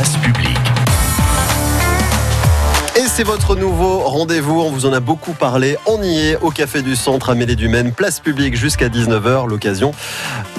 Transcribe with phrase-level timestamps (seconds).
[0.00, 0.49] place publique.
[3.20, 6.80] C'est votre nouveau rendez-vous, on vous en a beaucoup parlé, on y est au Café
[6.80, 9.92] du Centre à Mêlée du Maine, place publique jusqu'à 19h, l'occasion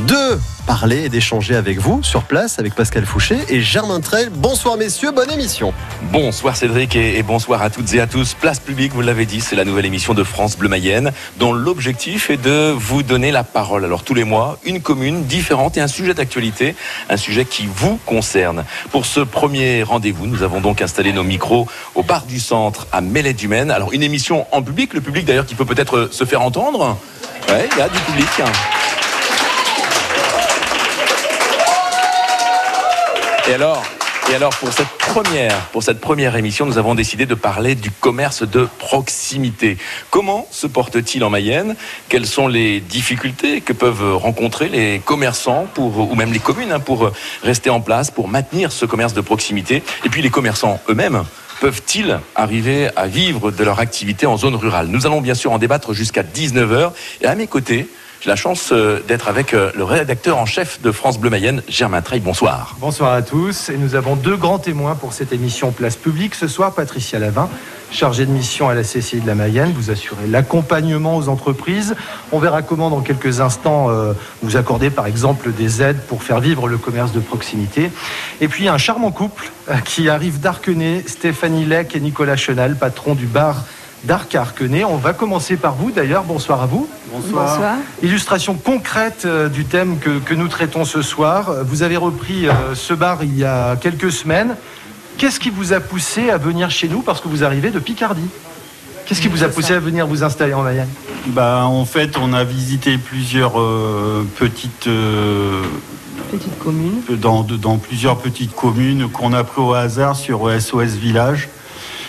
[0.05, 0.37] de
[0.67, 4.29] parler et d'échanger avec vous sur place avec Pascal Fouché et Germain Trell.
[4.29, 5.73] Bonsoir messieurs, bonne émission.
[6.11, 8.35] Bonsoir Cédric et bonsoir à toutes et à tous.
[8.35, 12.29] Place publique, vous l'avez dit, c'est la nouvelle émission de France Bleu Mayenne dont l'objectif
[12.29, 13.85] est de vous donner la parole.
[13.85, 16.75] Alors tous les mois, une commune différente et un sujet d'actualité,
[17.09, 18.63] un sujet qui vous concerne.
[18.91, 22.39] Pour ce premier rendez-vous, nous avons donc installé nos micros au bar du
[22.91, 23.71] à Mêlée du Maine.
[23.71, 26.97] Alors une émission en public, le public d'ailleurs qui peut peut-être se faire entendre.
[27.47, 28.27] Ouais, il y a du public.
[33.47, 33.81] Et alors,
[34.29, 37.89] et alors pour cette première, pour cette première émission, nous avons décidé de parler du
[37.89, 39.77] commerce de proximité.
[40.09, 41.77] Comment se porte-t-il en Mayenne?
[42.09, 46.81] Quelles sont les difficultés que peuvent rencontrer les commerçants pour, ou même les communes hein,
[46.81, 47.11] pour
[47.43, 49.83] rester en place, pour maintenir ce commerce de proximité?
[50.03, 51.23] Et puis les commerçants eux-mêmes
[51.61, 54.87] peuvent-ils arriver à vivre de leur activité en zone rurale?
[54.87, 56.91] Nous allons bien sûr en débattre jusqu'à 19h.
[57.21, 57.87] Et à mes côtés,
[58.21, 61.63] j'ai la chance euh, d'être avec euh, le rédacteur en chef de France Bleu Mayenne,
[61.67, 62.19] Germain Treil.
[62.19, 62.75] Bonsoir.
[62.79, 63.69] Bonsoir à tous.
[63.69, 66.35] Et nous avons deux grands témoins pour cette émission Place Publique.
[66.35, 67.49] Ce soir, Patricia Lavin,
[67.89, 69.73] chargée de mission à la CCI de la Mayenne.
[69.75, 71.95] Vous assurez l'accompagnement aux entreprises.
[72.31, 76.41] On verra comment, dans quelques instants, euh, vous accordez par exemple des aides pour faire
[76.41, 77.89] vivre le commerce de proximité.
[78.39, 79.49] Et puis, un charmant couple
[79.83, 83.63] qui arrive d'Arquenay, Stéphanie Lec et Nicolas Chenal, patron du bar
[84.03, 84.83] d'Arc Arquenay.
[84.83, 86.23] On va commencer par vous d'ailleurs.
[86.23, 86.89] Bonsoir à vous.
[87.11, 87.77] Bonsoir.
[88.01, 91.53] Illustration concrète euh, du thème que, nous traitons ce soir.
[91.65, 94.55] Vous avez repris euh, ce bar il y a quelques semaines.
[95.17, 98.27] Qu'est-ce qui vous a poussé à venir chez nous parce que vous arrivez de Picardie?
[99.05, 100.87] Qu'est-ce qui vous a poussé à venir vous installer en Mayenne?
[101.27, 104.87] Bah, En fait, on a visité plusieurs euh, petites...
[106.31, 107.01] petites communes.
[107.09, 111.49] Dans, dans plusieurs petites communes qu'on a pris au hasard sur SOS Village.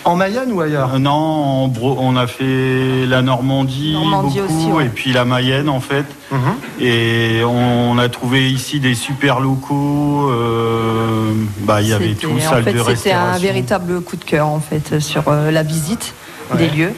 [0.04, 5.24] En Mayenne ou ailleurs euh, Non, on a fait la Normandie, beaucoup, et puis la
[5.24, 6.06] Mayenne en fait.
[6.30, 6.40] Mhm.
[6.80, 10.28] Et on, a trouvé ici des super locaux.
[10.30, 12.96] Euh, bah, il y avait tout, salle de restauration.
[12.96, 16.14] C'était un véritable coup de cœur en fait sur euh, la visite
[16.56, 16.92] des lieux.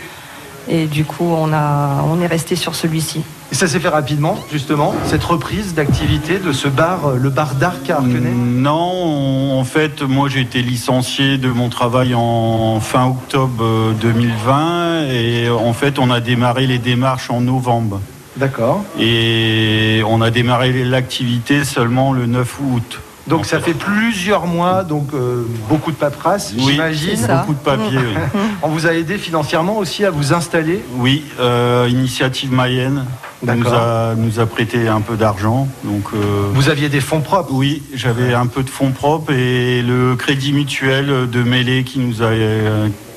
[0.66, 3.22] Et du coup, on, a, on est resté sur celui-ci.
[3.52, 7.54] Et ça s'est fait rapidement, justement, cette reprise d'activité de ce bar, euh, le bar
[7.54, 8.32] d'Arc à Arquenay?
[8.32, 15.44] Non, en fait, moi j'ai été licencié de mon travail en fin octobre 2020 euh,
[15.44, 18.00] et en fait, on a démarré les démarches en novembre.
[18.36, 18.82] D'accord.
[18.98, 23.00] Et on a démarré l'activité seulement le 9 août.
[23.26, 27.18] Donc ça fait plusieurs mois, donc euh, beaucoup de paperasse, j'imagine.
[27.26, 28.40] Beaucoup de papier, oui.
[28.62, 33.06] On vous a aidé financièrement aussi à vous installer Oui, euh, Initiative Mayenne
[33.42, 35.68] nous a, nous a prêté un peu d'argent.
[35.84, 39.82] Donc, euh, vous aviez des fonds propres Oui, j'avais un peu de fonds propres et
[39.82, 42.30] le crédit mutuel de Mêlée qui, nous a,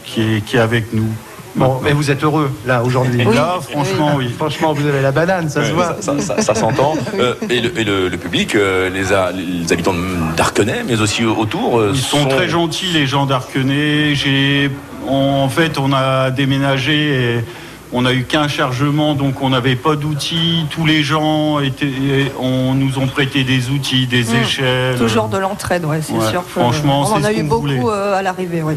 [0.05, 1.09] qui, est, qui est avec nous.
[1.57, 3.23] Bon, mais vous êtes heureux, là, aujourd'hui.
[3.23, 4.29] Là, franchement, oui.
[4.37, 5.97] Franchement, vous avez la banane, ça se voit.
[6.01, 6.95] Ça, s'entend.
[7.17, 9.05] Euh, et, le, public, euh, les,
[9.41, 9.95] les, habitants
[10.35, 11.79] d'Arquenay, mais aussi autour.
[11.79, 14.13] Euh, Ils sont, très gentils, les gens d'Arquenay.
[15.07, 17.43] En fait, on a déménagé et
[17.97, 20.67] on n'a eu qu'un chargement, donc on n'avait pas d'outils.
[20.69, 24.43] Tous les gens étaient, on nous ont prêté des outils, des mmh.
[24.43, 24.97] échelles.
[24.99, 26.43] Toujours de l'entraide, ouais, c'est sûr.
[26.43, 28.75] franchement, on en a eu beaucoup euh, à l'arrivée, oui.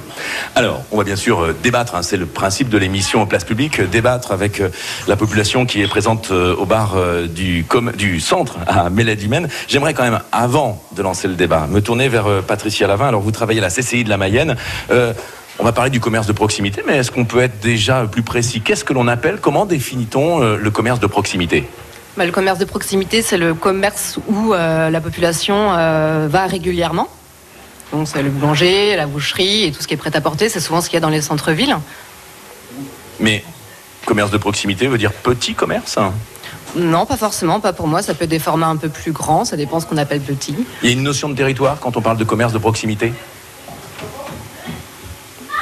[0.55, 1.97] Alors, on va bien sûr euh, débattre.
[1.97, 4.71] Hein, c'est le principe de l'émission en place publique, débattre avec euh,
[5.07, 6.97] la population qui est présente au bar
[7.29, 7.67] du,
[7.99, 9.49] du centre à Méladimène.
[9.69, 13.09] J'aimerais quand même, avant de lancer le débat, me tourner vers Patricia Lavin.
[13.09, 14.57] Alors, vous travaillez à la CCI de la Mayenne.
[15.59, 18.61] On va parler du commerce de proximité, mais est-ce qu'on peut être déjà plus précis?
[18.61, 19.39] Qu'est-ce que l'on appelle?
[19.41, 21.69] Comment définit-on euh, le commerce de proximité?
[22.17, 27.09] Bah, Le commerce de proximité, c'est le commerce où euh, la population euh, va régulièrement.
[27.93, 30.49] Donc c'est le boulanger, la boucherie et tout ce qui est prêt à porter.
[30.49, 31.77] C'est souvent ce qu'il y a dans les centres-villes.
[33.19, 33.45] Mais
[34.07, 35.99] commerce de proximité veut dire petit commerce?
[36.77, 38.01] Non, pas forcément, pas pour moi.
[38.01, 40.55] Ça peut être des formats un peu plus grands, ça dépend ce qu'on appelle petit.
[40.83, 43.13] Il y a une notion de territoire quand on parle de commerce de proximité?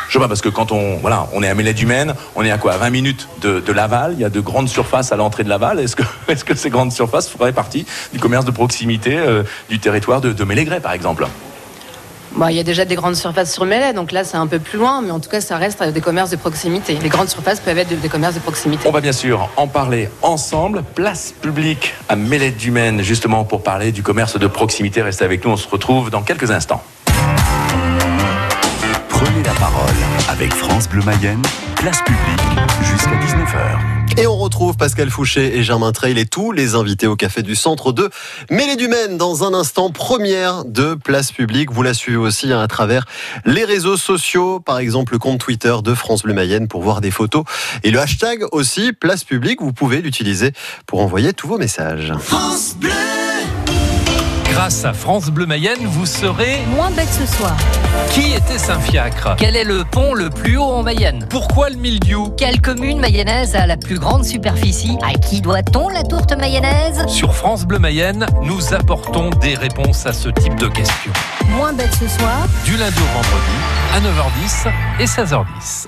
[0.08, 2.44] Je sais pas, parce que quand on, voilà, on est à Mêlée du Maine, on
[2.44, 5.44] est à quoi 20 minutes de, Laval, il y a de grandes surfaces à l'entrée
[5.44, 5.78] de Laval.
[6.28, 10.32] Est-ce que, ces grandes surfaces feraient partie du commerce de proximité euh, du territoire de,
[10.32, 11.26] de Mélégret, par exemple?
[12.32, 14.58] Bon, il y a déjà des grandes surfaces sur Mêlée, donc là c'est un peu
[14.58, 16.96] plus loin, mais en tout cas ça reste des commerces de proximité.
[17.02, 18.88] Les grandes surfaces peuvent être des commerces de proximité.
[18.88, 20.84] On va bien sûr en parler ensemble.
[20.94, 25.02] Place publique à Mêlée du Maine, justement pour parler du commerce de proximité.
[25.02, 26.82] Restez avec nous, on se retrouve dans quelques instants.
[29.20, 29.96] Prenez la parole
[30.28, 31.42] avec France Bleu Mayenne,
[31.74, 32.40] place publique
[32.82, 34.16] jusqu'à 19h.
[34.16, 37.56] Et on retrouve Pascal Fouché et Germain Trail et tous les invités au Café du
[37.56, 38.10] Centre de
[38.48, 41.72] Mêlée du Maine dans un instant première de Place Publique.
[41.72, 43.06] Vous la suivez aussi hein, à travers
[43.44, 47.10] les réseaux sociaux, par exemple le compte Twitter de France Bleu Mayenne pour voir des
[47.10, 47.42] photos
[47.82, 49.60] et le hashtag aussi Place Publique.
[49.60, 50.52] Vous pouvez l'utiliser
[50.86, 52.12] pour envoyer tous vos messages.
[52.20, 53.07] France Bleu.
[54.58, 57.56] Grâce à France Bleu Mayenne, vous serez moins bête ce soir.
[58.10, 62.30] Qui était Saint-Fiacre Quel est le pont le plus haut en Mayenne Pourquoi le mildiou
[62.36, 67.36] Quelle commune mayonnaise a la plus grande superficie À qui doit-on la tourte mayonnaise Sur
[67.36, 71.12] France Bleu Mayenne, nous apportons des réponses à ce type de questions.
[71.50, 72.48] Moins bête ce soir.
[72.64, 73.54] Du lundi au vendredi,
[73.94, 75.86] à 9h10 et 16h10.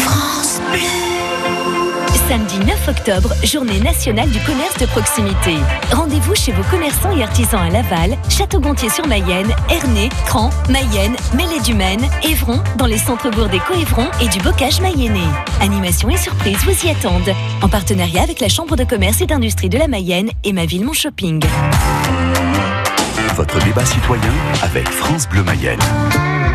[0.00, 1.07] France Bleu.
[2.26, 5.54] Samedi 9 octobre, journée nationale du commerce de proximité.
[5.92, 12.86] Rendez-vous chez vos commerçants et artisans à Laval, Château-Gontier-sur-Mayenne, Ernée, Cran, Mayenne, Mêlée-du-Maine, Évron, dans
[12.86, 15.20] les centres-bourgs des Coévrons et du Bocage mayennais.
[15.60, 17.34] Animation et surprise vous y attendent.
[17.62, 20.84] En partenariat avec la Chambre de commerce et d'industrie de la Mayenne et Ma Ville
[20.84, 21.42] Mon Shopping.
[23.36, 24.32] Votre débat citoyen
[24.62, 25.78] avec France Bleu Mayenne.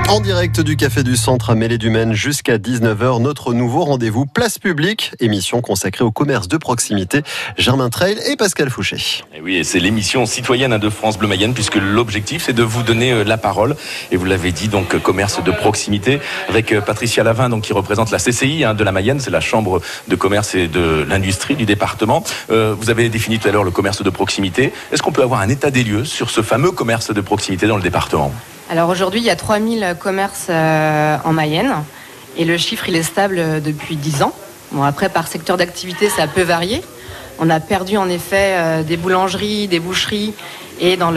[0.09, 4.25] En direct du Café du Centre à Mêlée du Maine jusqu'à 19h, notre nouveau rendez-vous
[4.25, 7.23] Place Publique, émission consacrée au commerce de proximité.
[7.57, 8.97] Germain Trail et Pascal Fouché.
[9.33, 12.83] Et oui, et c'est l'émission citoyenne de France Bleu Mayenne, puisque l'objectif c'est de vous
[12.83, 13.75] donner euh, la parole.
[14.11, 16.19] Et vous l'avez dit, donc commerce de proximité,
[16.50, 19.41] avec euh, Patricia Lavin, donc qui représente la CCI hein, de la Mayenne, c'est la
[19.41, 22.23] chambre de commerce et de l'industrie du département.
[22.51, 24.73] Euh, vous avez défini tout à l'heure le commerce de proximité.
[24.91, 27.77] Est-ce qu'on peut avoir un état des lieux sur ce fameux commerce de proximité dans
[27.77, 28.31] le département?
[28.69, 31.74] Alors aujourd'hui, il y a 3000 commerces euh, en Mayenne
[32.38, 34.33] et le chiffre, est stable euh, depuis 10 ans.
[34.71, 36.81] Bon, après, par secteur d'activité, ça peut varier.
[37.39, 40.33] On a perdu en effet euh, des boulangeries, des boucheries
[40.80, 41.12] et dans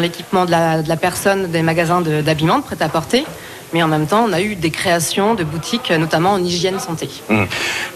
[0.00, 3.24] l'équipement de la, personne des magasins d'habillement, de, prêt-à-porter.
[3.72, 7.08] Mais en même temps, on a eu des créations de boutiques, notamment en hygiène santé.
[7.30, 7.46] Hum.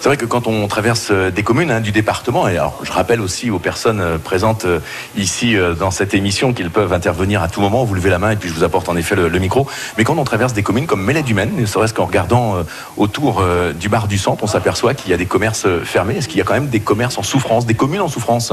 [0.01, 2.93] C'est vrai que quand on traverse euh, des communes hein, du département, et alors je
[2.93, 4.81] rappelle aussi aux personnes euh, présentes euh,
[5.17, 8.37] ici dans cette émission qu'ils peuvent intervenir à tout moment, vous levez la main et
[8.37, 9.67] puis je vous apporte en effet le, le micro.
[9.99, 12.57] Mais quand on traverse des communes comme Mêlée-du-Maine, ne serait-ce qu'en regardant
[12.97, 13.45] autour
[13.75, 16.17] du bar du centre, on s'aperçoit qu'il y a des commerces fermés.
[16.17, 18.53] Est-ce qu'il y a quand même des commerces en souffrance, des communes en souffrance?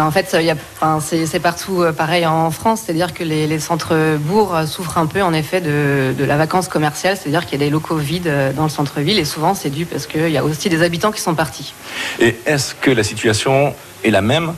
[0.00, 0.36] En fait,
[0.80, 5.06] enfin, c'est partout euh, pareil en France, c'est-à-dire que les, les centres-bourgs euh, souffrent un
[5.06, 8.26] peu en effet de, de la vacance commerciale, c'est-à-dire qu'il y a des locaux vides
[8.26, 11.12] euh, dans le centre-ville et souvent c'est dû parce qu'il y a aussi des habitants
[11.12, 11.74] qui sont partis.
[12.20, 14.54] Et est-ce que la situation est la même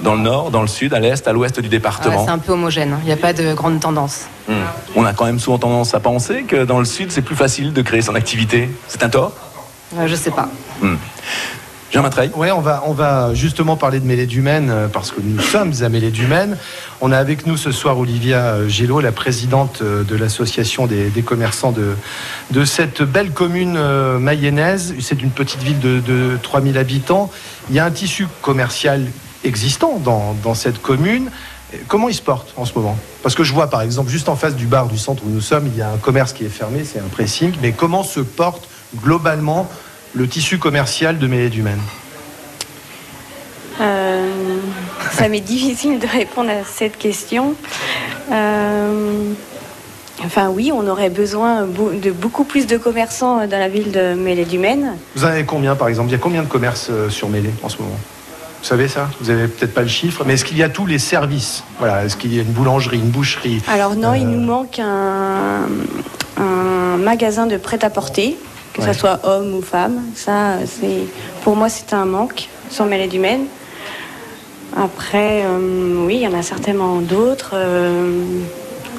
[0.00, 2.24] dans le nord, dans le sud, à l'est, à l'ouest du département?
[2.24, 4.26] C'est un peu homogène, il n'y a pas de grande tendance.
[4.48, 4.54] Hum.
[4.94, 7.72] On a quand même souvent tendance à penser que dans le sud, c'est plus facile
[7.72, 8.70] de créer son activité.
[8.88, 9.32] C'est un tort?
[9.98, 10.48] Euh, je sais pas.
[10.80, 10.96] Hum.
[11.92, 15.40] Jean Matraille Ouais, on va, justement parler de Mêlée du Maine euh, parce que nous
[15.40, 16.56] sommes à Mêlée du Maine.
[17.00, 21.10] On a avec nous ce soir Olivia euh, Gillot, la présidente euh, de l'association des,
[21.22, 21.96] commerçants de,
[22.52, 23.76] de cette belle commune
[24.18, 24.94] mayonnaise.
[25.00, 27.28] C'est une petite ville de, de 3000 habitants.
[27.70, 29.04] Il y a un tissu commercial
[29.42, 31.28] existant dans, dans cette commune.
[31.88, 32.96] Comment il se porte en ce moment?
[33.24, 35.40] Parce que je vois par exemple juste en face du bar du centre où nous
[35.40, 37.52] sommes, il y a un commerce qui est fermé, c'est un pressing.
[37.62, 38.68] Mais comment se porte
[39.02, 39.68] globalement
[40.14, 41.80] le tissu commercial de Mêlée du Maine
[43.80, 44.26] Euh,
[45.12, 47.54] ça m'est difficile de répondre à cette question.
[48.30, 49.32] Euh,
[50.22, 54.96] enfin oui, on aurait besoin de beaucoup plus de commerçants dans la ville de Mêlée-du-Maine.
[55.16, 56.10] Vous en avez combien, par exemple?
[56.10, 57.98] Il y a combien de commerces euh, sur Mêlée en ce moment?
[58.62, 59.08] Vous savez ça?
[59.22, 61.64] Vous avez peut-être pas le chiffre, mais est-ce qu'il y a tous les services?
[61.78, 63.62] Voilà, est-ce qu'il y a une boulangerie, une boucherie?
[63.66, 65.62] Alors non, il Euh, nous manque un,
[66.36, 68.36] un magasin de prêt-à-porter,
[68.80, 68.92] que Ouais.
[68.92, 70.02] ce soit homme ou femme.
[70.14, 71.04] Ça, c'est
[71.42, 73.46] pour moi, c'est un manque sur Mêlée-du-Maine.
[74.76, 77.52] Après, euh, oui, il y en a certainement d'autres.
[77.54, 78.22] Euh,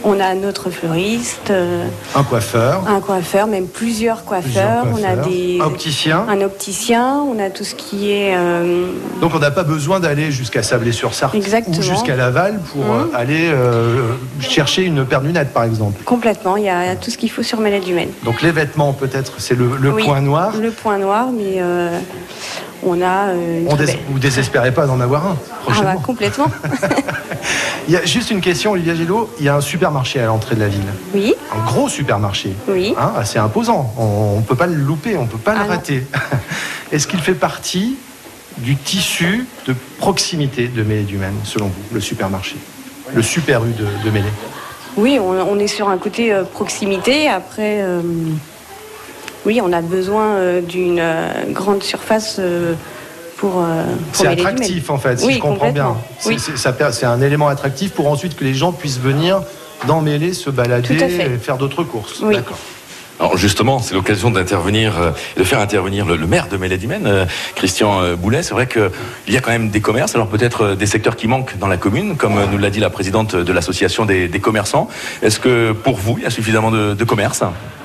[0.04, 1.50] on a notre fleuriste.
[1.52, 4.84] euh, Un coiffeur, un coiffeur, même plusieurs coiffeurs.
[4.84, 6.26] plusieurs On a des, un opticien.
[6.28, 8.36] un opticien, on a tout ce qui est.
[8.36, 8.88] euh,
[9.22, 12.92] Donc on n'a pas besoin d'aller jusqu'à Sablé-sur-Sarthe ou jusqu'à Laval pour Mhm.
[12.92, 16.02] euh, aller euh, chercher une paire de lunettes, par exemple.
[16.04, 18.10] complètement, il y a tout ce qu'il faut sur Mêlée-du-Maine.
[18.24, 20.54] Donc les vêtements, peut-être, c'est le, le Oui, point noir.
[20.62, 21.98] Le point noir, mais euh,
[22.84, 23.30] on a.
[23.30, 26.48] euh, une On dés- vous désespérez pas d'en avoir un Ah prochainement bah, complètement.
[27.88, 29.30] Il y a juste une question, Olivia Gillot.
[29.40, 30.82] Il y a un supermarché à l'entrée de la ville.
[31.14, 32.54] Oui, Un gros supermarché.
[32.68, 32.94] oui.
[32.98, 33.94] Hein, assez imposant.
[33.98, 35.70] On ne peut pas le louper, on ne peut pas Ah le non.
[35.70, 36.06] rater.
[36.92, 37.96] Est-ce qu'il fait partie
[38.58, 42.56] du tissu de proximité de Mêlée-du-Maine, selon vous, le supermarché?
[43.14, 44.30] Le super U de, de Mêlée
[44.96, 47.28] Oui, on, on est sur un côté euh, proximité.
[47.30, 48.02] Après, euh,
[49.46, 52.74] oui, on a besoin euh, d'une euh, grande surface euh,
[53.38, 53.60] pour.
[53.62, 53.84] euh,
[54.14, 55.96] pour C'est attractif en fait, si Oui, je comprends bien.
[56.20, 56.40] C'est Oui.
[56.40, 59.42] c'est- ça per- c'est un élément attractif pour ensuite que les gens puissent venir
[59.88, 62.20] dans Mêlée se balader et faire d'autres courses.
[62.22, 62.36] Oui.
[62.36, 62.58] D'accord.
[63.20, 64.94] Alors justement, c'est l'occasion d'intervenir,
[65.38, 68.42] de faire intervenir le, le maire de euh, Christian Boulet.
[68.42, 68.90] C'est vrai qu'il
[69.28, 72.16] y a quand même des commerces, alors peut-être des secteurs qui manquent dans la commune,
[72.16, 74.88] comme nous l'a dit la présidente de l'association des, des commerçants.
[75.22, 77.44] Est-ce que pour vous, il y a suffisamment de, de commerces?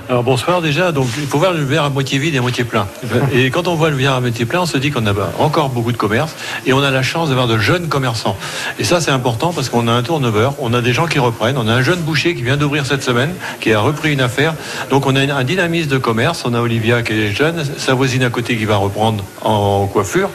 [0.09, 2.63] Alors bonsoir déjà, donc il faut voir le verre à moitié vide et à moitié
[2.63, 2.87] plein.
[3.33, 5.33] Et quand on voit le verre à moitié plein, on se dit qu'on a bah,
[5.41, 8.37] encore beaucoup de commerces et on a la chance d'avoir de jeunes commerçants.
[8.79, 11.59] Et ça c'est important parce qu'on a un turnover, on a des gens qui reprennent,
[11.59, 14.55] on a un jeune boucher qui vient d'ouvrir cette semaine, qui a repris une affaire.
[14.91, 18.23] Donc on a un dynamisme de commerce, on a Olivia qui est jeune, sa voisine
[18.23, 20.31] à côté qui va reprendre en coiffure.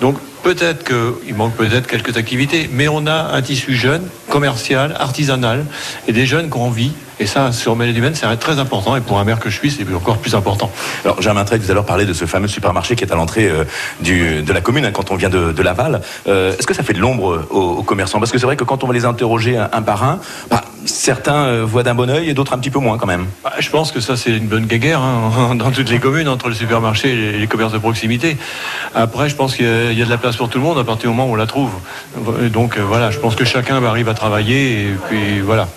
[0.00, 5.64] Donc Peut-être qu'il manque peut-être quelques activités, mais on a un tissu jeune, commercial, artisanal,
[6.06, 6.92] et des jeunes qui ont envie.
[7.20, 8.94] Et ça, sur Mélède-Humaine, c'est très important.
[8.94, 10.70] Et pour un maire que je suis, c'est encore plus important.
[11.04, 13.64] Alors, Germain Trey, vous allez parler de ce fameux supermarché qui est à l'entrée euh,
[14.00, 16.00] du- de la commune hein, quand on vient de, de Laval.
[16.28, 18.20] Euh, Est-ce que ça fait de l'ombre aux, aux commerçants?
[18.20, 20.62] Parce que c'est vrai que quand on va les interroger un, un par un, bah,
[20.84, 23.26] certains euh, voient d'un bon oeil et d'autres un petit peu moins quand même.
[23.42, 26.46] Bah, Je pense que ça, c'est une bonne guéguerre hein, dans toutes les communes, entre
[26.48, 28.36] le supermarché et les- les commerces de proximité.
[28.94, 31.10] Après, je pense qu'il y a de la place pour tout le monde à partir
[31.10, 31.70] du moment où on la trouve.
[32.52, 35.68] Donc euh, voilà, je pense que chacun arrive à travailler et puis voilà.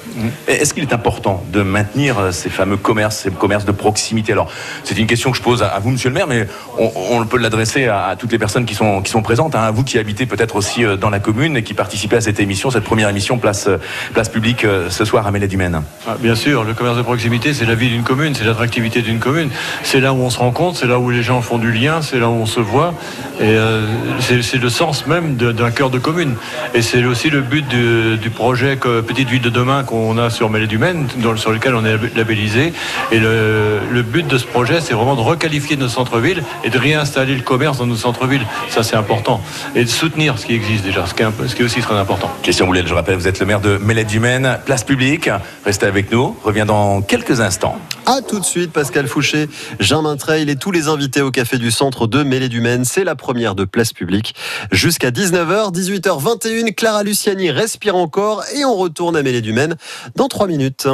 [0.48, 4.34] Est-ce qu'il est important de maintenir euh, ces fameux commerces, ces commerces de proximité?
[4.34, 4.52] Alors,
[4.84, 7.38] c'est une question que je pose à, vous, monsieur le maire, mais on, on peut
[7.38, 9.98] l'adresser à, à toutes les personnes qui sont, qui sont présentes, hein, à vous qui
[9.98, 13.10] habitez peut-être aussi euh, dans la commune et qui participez à cette émission, cette première
[13.10, 13.70] émission Place,
[14.14, 15.82] place Publique ce soir à Mélède-Humaine.
[16.08, 19.20] Ah, bien sûr, le commerce de proximité, c'est la vie d'une commune, c'est l'attractivité d'une
[19.20, 19.50] commune.
[19.84, 22.20] C'est là où on se rencontre, c'est là où les gens font du lien, c'est
[22.20, 22.94] là où on se voit.
[23.40, 23.86] Et euh,
[24.20, 26.36] c'est c'est le sens même d'un cœur de commune.
[26.74, 30.30] Et c'est aussi le but du, du projet que Petite Ville de demain qu'on a
[30.30, 32.74] sur Mélède-Humaine, dans- sur lequel on est labellisé.
[33.12, 36.78] Et le, le but de ce projet, c'est vraiment de requalifier nos centres-villes et de
[36.78, 38.46] réinstaller le commerce dans nos centres-villes.
[38.70, 39.42] Ça, c'est important.
[39.76, 41.66] Et de soutenir ce qui existe déjà, ce qui est, un peu- ce qui est
[41.66, 42.30] aussi très important.
[42.44, 45.30] Question Boulet, je rappelle, vous êtes le maire de Mélède-Humaine, Place Publique.
[45.66, 47.78] Restez avec nous, revient dans quelques instants.
[48.08, 49.48] A tout de suite, Pascal Fouché,
[49.80, 52.84] Germain Trail et tous les invités au Café du Centre de Mêlée du Maine.
[52.84, 54.31] C'est la première de Place Publique.
[54.72, 59.76] Jusqu'à 19h, 18h21, Clara Luciani respire encore et on retourne à Mêlée du Maine
[60.16, 60.88] dans 3 minutes.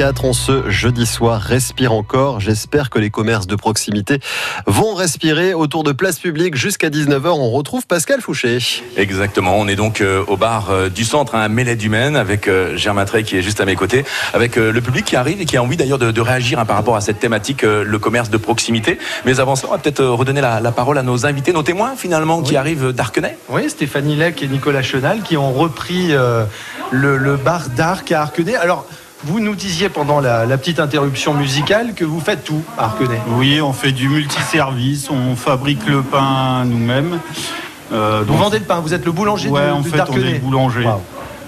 [0.00, 2.40] 18h24, on ce jeudi soir respire encore.
[2.40, 4.20] J'espère que les commerces de proximité
[4.66, 7.28] vont respirer autour de place publique jusqu'à 19h.
[7.28, 8.58] On retrouve Pascal Fouché.
[8.96, 12.48] Exactement, on est donc euh, au bar euh, du centre, un mêlée du Maine, avec
[12.48, 15.44] euh, Germain Trey qui est juste à mes côtés, avec le public qui arrive et
[15.44, 18.30] qui a envie d'ailleurs de, de réagir hein, par rapport à cette thématique, le commerce
[18.30, 18.98] de proximité.
[19.26, 21.94] Mais avant ça, on va peut-être redonner la, la parole à nos invités, nos témoins
[21.96, 23.36] finalement, qui arrivent d'Arkenay.
[23.48, 26.44] Oui, Stéphanie Lec et Nicolas Chenal qui ont repris euh,
[26.90, 28.56] le, le bar d'Arc à Arquenay.
[28.56, 28.86] Alors,
[29.24, 33.20] vous nous disiez pendant la, la petite interruption musicale que vous faites tout à Arquenay.
[33.28, 37.18] Oui, on fait du multiservice, on fabrique le pain nous-mêmes.
[37.92, 40.16] Euh, Vous donc- vendez le pain, vous êtes le boulanger Ouais, de, en fait, on
[40.16, 40.84] est boulanger.
[40.84, 41.02] Wow.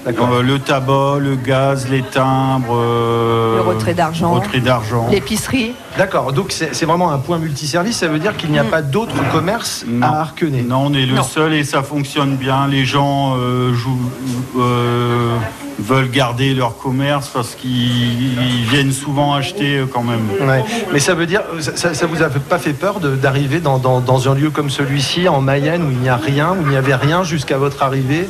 [0.04, 4.32] Euh, le tabac, le gaz, les timbres, euh, Le retrait d'argent.
[4.32, 5.06] retrait d'argent.
[5.12, 5.74] L'épicerie.
[5.96, 8.70] D'accord, donc c'est vraiment un point multiservice, ça veut dire qu'il n'y a Mm.
[8.70, 10.04] pas d'autres commerces Non.
[10.08, 10.62] à Arquenay.
[10.62, 11.22] Non, on est le Non.
[11.22, 12.66] seul et ça fonctionne bien.
[12.66, 14.10] Les gens euh, jouent-
[14.58, 15.36] euh,
[15.78, 20.20] veulent garder leur commerce parce qu'ils ils viennent souvent acheter euh, quand même.
[20.92, 24.00] Mais ça veut dire, ça, ça- ça vous a pas fait peur d'arriver dans, dans-
[24.00, 26.76] dans un lieu comme celui-ci, en Mayenne, où il n'y a rien, où il n'y
[26.76, 28.28] avait rien jusqu'à votre arrivée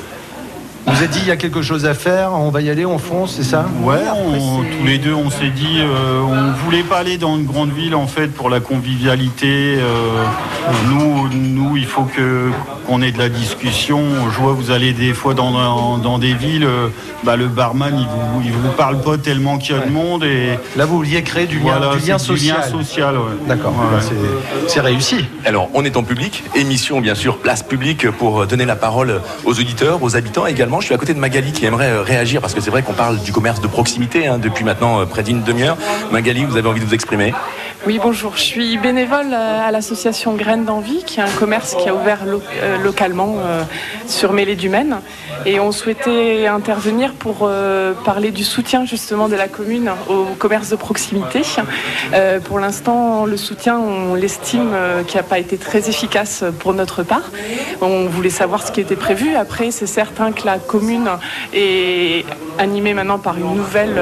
[0.87, 2.85] Vous vous êtes dit, il y a quelque chose à faire, on va y aller,
[2.85, 6.83] on fonce, c'est ça Ouais, on- tous les deux, on s'est dit, euh, on voulait
[6.83, 9.79] pas aller dans une grande ville en fait pour la convivialité.
[9.79, 10.25] euh,
[10.89, 12.51] nous, nous, il faut que
[12.87, 14.01] qu'on ait de la discussion.
[14.33, 16.89] Je vois, vous allez des fois dans, dans, dans des villes, euh,
[17.25, 20.25] bah, le barman, il vous, il vous parle pas tellement qu'il y a de monde
[20.25, 22.65] et Là, vous vouliez créer du lien, voilà, du lien social.
[22.71, 23.23] social, ouais.
[23.47, 24.01] D'accord, Ouais.
[24.67, 25.25] c'est réussi.
[25.45, 29.53] Alors, on est en public, émission bien sûr, place publique pour donner la parole aux
[29.53, 30.72] auditeurs, aux habitants également.
[30.81, 32.95] Je suis à côté de Magali qui aimerait euh, réagir parce que c'est vrai qu'on
[32.95, 35.77] parle du commerce de proximité hein, depuis maintenant euh, près d'une demi-heure.
[36.11, 37.33] Magali, vous avez envie de vous exprimer?
[37.85, 38.37] Oui, bonjour.
[38.37, 42.79] Je suis bénévole à l'association Graines d'Envie, qui est un commerce qui a ouvert euh,
[42.79, 43.65] localement euh,
[44.07, 44.99] sur Mêlée du Maine.
[45.47, 50.69] Et on souhaitait intervenir pour euh, parler du soutien justement de la commune au commerce
[50.69, 51.43] de proximité.
[52.45, 54.73] Pour l'instant, le soutien, on l'estime
[55.09, 57.33] qui n'a pas été très efficace pour notre part.
[57.81, 59.35] On voulait savoir ce qui était prévu.
[59.35, 61.09] Après, c'est certain que la commune
[61.53, 62.25] est
[62.59, 64.01] animée maintenant par une nouvelle,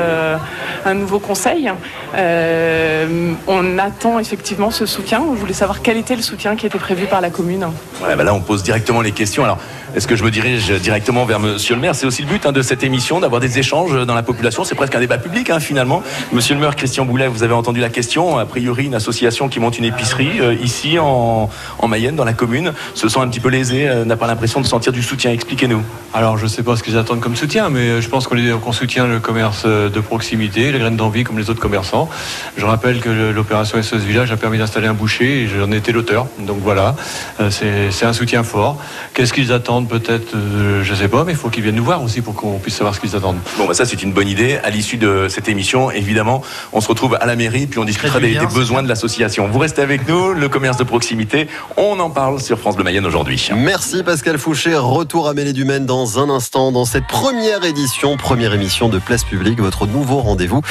[0.85, 1.73] un nouveau conseil.
[2.17, 3.33] Euh,
[3.73, 5.21] on attend effectivement ce soutien.
[5.21, 7.67] On voulait savoir quel était le soutien qui était prévu par la commune.
[8.01, 9.45] Bah là, on pose directement les questions.
[9.45, 9.59] Alors,
[9.95, 11.95] est-ce que je me dirige directement vers Monsieur le maire?
[11.95, 14.65] C'est aussi le but hein, de cette émission, d'avoir des échanges dans la population.
[14.65, 16.03] C'est presque un débat public, hein, finalement.
[16.33, 18.39] Monsieur le maire, Christian Boulet, vous avez entendu la question.
[18.39, 22.33] A priori, une association qui monte une épicerie euh, ici en, en Mayenne, dans la
[22.33, 25.33] commune, se sent un petit peu lésée, euh, n'a pas l'impression de sentir du soutien.
[25.33, 25.83] Expliquez-nous.
[26.15, 29.07] Alors, je ne sais pas ce qu'ils attendent comme soutien, mais je pense qu'on soutient
[29.07, 32.09] le commerce euh, de proximité, les graines d'envie comme les autres commerçants.
[32.57, 35.93] Je rappelle que le- l'opération SOS Village a permis d'installer un boucher et j'en étais
[35.93, 36.27] l'auteur.
[36.39, 36.97] Donc voilà,
[37.41, 38.79] euh, c'est un soutien fort.
[39.13, 41.85] Qu'est-ce qu'ils attendent peut-être euh, Je ne sais pas, mais il faut qu'ils viennent nous
[41.85, 43.39] voir aussi pour qu'on puisse savoir ce qu'ils attendent.
[43.59, 44.59] Bon, bah ça, c'est une bonne idée.
[44.65, 46.43] À l'issue de cette émission, évidemment,
[46.73, 49.47] on se retrouve à la mairie, puis on discutera des, besoins de l'association.
[49.49, 51.47] Vous restez avec nous, le commerce de proximité.
[51.77, 53.51] On en parle sur France Bleu Mayenne aujourd'hui.
[53.55, 54.75] Merci Pascal Fouché.
[54.75, 58.99] Retour à Mêlée du Maine dans un instant dans cette première édition, première émission de
[58.99, 60.63] Place Publique, votre nouveau rendez-vous.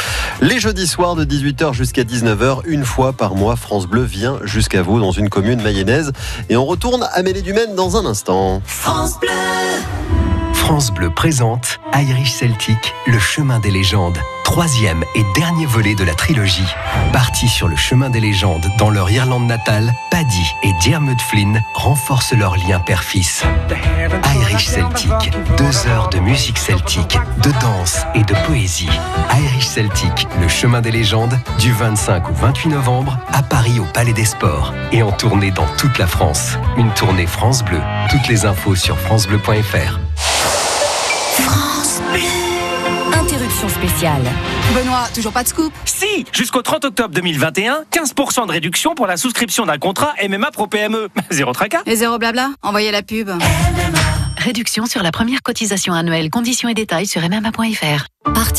[0.41, 4.82] Les jeudis soirs de 18h jusqu'à 19h, une fois par mois, France Bleu vient jusqu'à
[4.82, 6.12] vous dans une commune mayonnaise.
[6.50, 8.62] Et on retourne à Mêlée du Maine dans un instant.
[8.65, 9.30] France Bleu.
[10.54, 14.20] France Bleu présente Irish Celtic, le chemin des légendes.
[14.52, 16.66] Troisième et dernier volet de la trilogie.
[17.14, 22.34] Partis sur le chemin des légendes dans leur Irlande natale, Paddy et Diarmuid Flynn renforcent
[22.34, 23.44] leur lien père-fils.
[24.42, 25.12] Irish Celtic,
[25.56, 28.90] deux heures de musique celtique, de danse et de poésie.
[29.40, 34.14] Irish Celtic, le chemin des légendes, du 25 au 28 novembre, à Paris au Palais
[34.14, 36.58] des Sports et en tournée dans toute la France.
[36.76, 37.82] Une tournée France Bleu.
[38.10, 40.00] Toutes les infos sur francebleu.fr.
[41.38, 42.49] France Bleu.
[43.67, 44.22] Spéciale.
[44.74, 49.17] Benoît, toujours pas de scoop Si, jusqu'au 30 octobre 2021, 15% de réduction pour la
[49.17, 51.10] souscription d'un contrat MMA Pro PME.
[51.30, 51.82] Zéro tracas.
[51.86, 53.30] Et zéro blabla Envoyez la pub.
[54.38, 56.30] Réduction sur la première cotisation annuelle.
[56.30, 58.06] Conditions et détails sur mma.fr.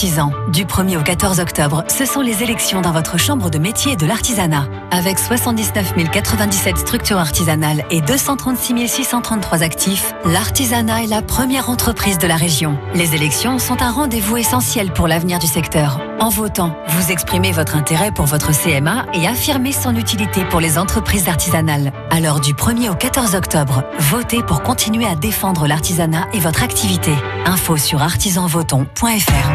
[0.01, 3.97] Artisan, du 1er au 14 octobre, ce sont les élections dans votre chambre de métier
[3.97, 4.67] de l'artisanat.
[4.91, 12.27] Avec 79 097 structures artisanales et 236 633 actifs, l'artisanat est la première entreprise de
[12.27, 12.79] la région.
[12.95, 16.01] Les élections sont un rendez-vous essentiel pour l'avenir du secteur.
[16.21, 20.79] En votant, vous exprimez votre intérêt pour votre CMA et affirmez son utilité pour les
[20.79, 21.93] entreprises artisanales.
[22.11, 27.13] Alors du 1er au 14 octobre, votez pour continuer à défendre l'artisanat et votre activité.
[27.45, 29.50] Info sur artisanvotons.fr.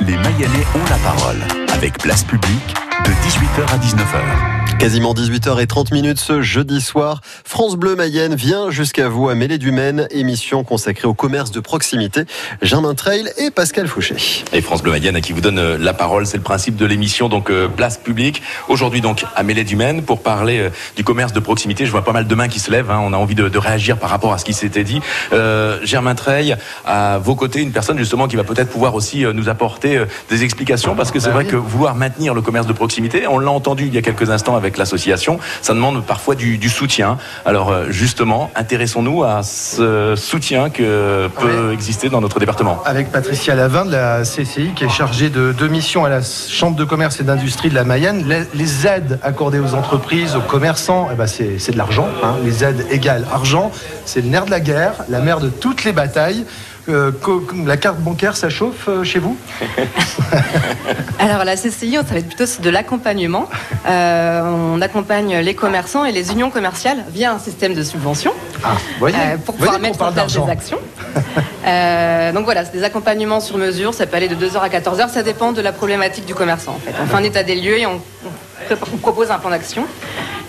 [0.00, 1.40] Les Mayennais ont la parole
[1.72, 4.57] avec place publique de 18h à 19h.
[4.78, 7.20] Quasiment 18h30 minutes ce jeudi soir.
[7.44, 11.58] France Bleu Mayenne vient jusqu'à vous à Mêlée du Maine, émission consacrée au commerce de
[11.58, 12.22] proximité.
[12.62, 14.14] Germain Trail et Pascal Fouché.
[14.52, 16.86] Et France Bleu Mayenne à qui vous donne euh, la parole, c'est le principe de
[16.86, 18.40] l'émission, donc euh, place publique.
[18.68, 21.84] Aujourd'hui donc à Mêlée du Maine pour parler euh, du commerce de proximité.
[21.84, 23.00] Je vois pas mal de mains qui se lèvent, hein.
[23.02, 25.00] on a envie de, de réagir par rapport à ce qui s'était dit.
[25.32, 29.32] Euh, Germain Treil, à vos côtés, une personne justement qui va peut-être pouvoir aussi euh,
[29.32, 31.50] nous apporter euh, des explications parce que c'est Bah vrai oui.
[31.50, 34.54] que vouloir maintenir le commerce de proximité, on l'a entendu il y a quelques instants
[34.54, 37.16] avec l'association, ça demande parfois du, du soutien.
[37.46, 42.82] Alors euh, justement, intéressons-nous à ce soutien que peut exister dans notre département.
[42.84, 46.76] Avec Patricia Lavin de la CCI qui est chargée de deux missions à la Chambre
[46.76, 48.26] de commerce et d'industrie de la Mayenne.
[48.54, 52.08] Les, aides accordées aux entreprises, aux commerçants, eh ben c'est c'est de l'argent.
[52.22, 52.34] hein.
[52.44, 53.70] Les aides égales argent.
[54.04, 56.44] C'est le nerf de la guerre, la mère de toutes les batailles.
[56.88, 57.12] Euh,
[57.66, 59.36] la carte bancaire, ça chauffe euh, chez vous
[61.18, 63.48] Alors la CCI, ça va être plutôt de l'accompagnement.
[63.86, 64.40] Euh,
[64.74, 68.32] on accompagne les commerçants et les unions commerciales via un système de subvention
[68.64, 70.78] Ah, voyez, euh, pour pouvoir mettre en place des actions.
[72.34, 73.92] Donc voilà, c'est des accompagnements sur mesure.
[73.92, 75.10] Ça peut aller de 2h à 14h.
[75.10, 76.72] Ça dépend de la problématique du commerçant.
[76.72, 76.94] En fait.
[77.02, 78.00] On fait un état des lieux et on
[79.02, 79.84] propose un plan d'action.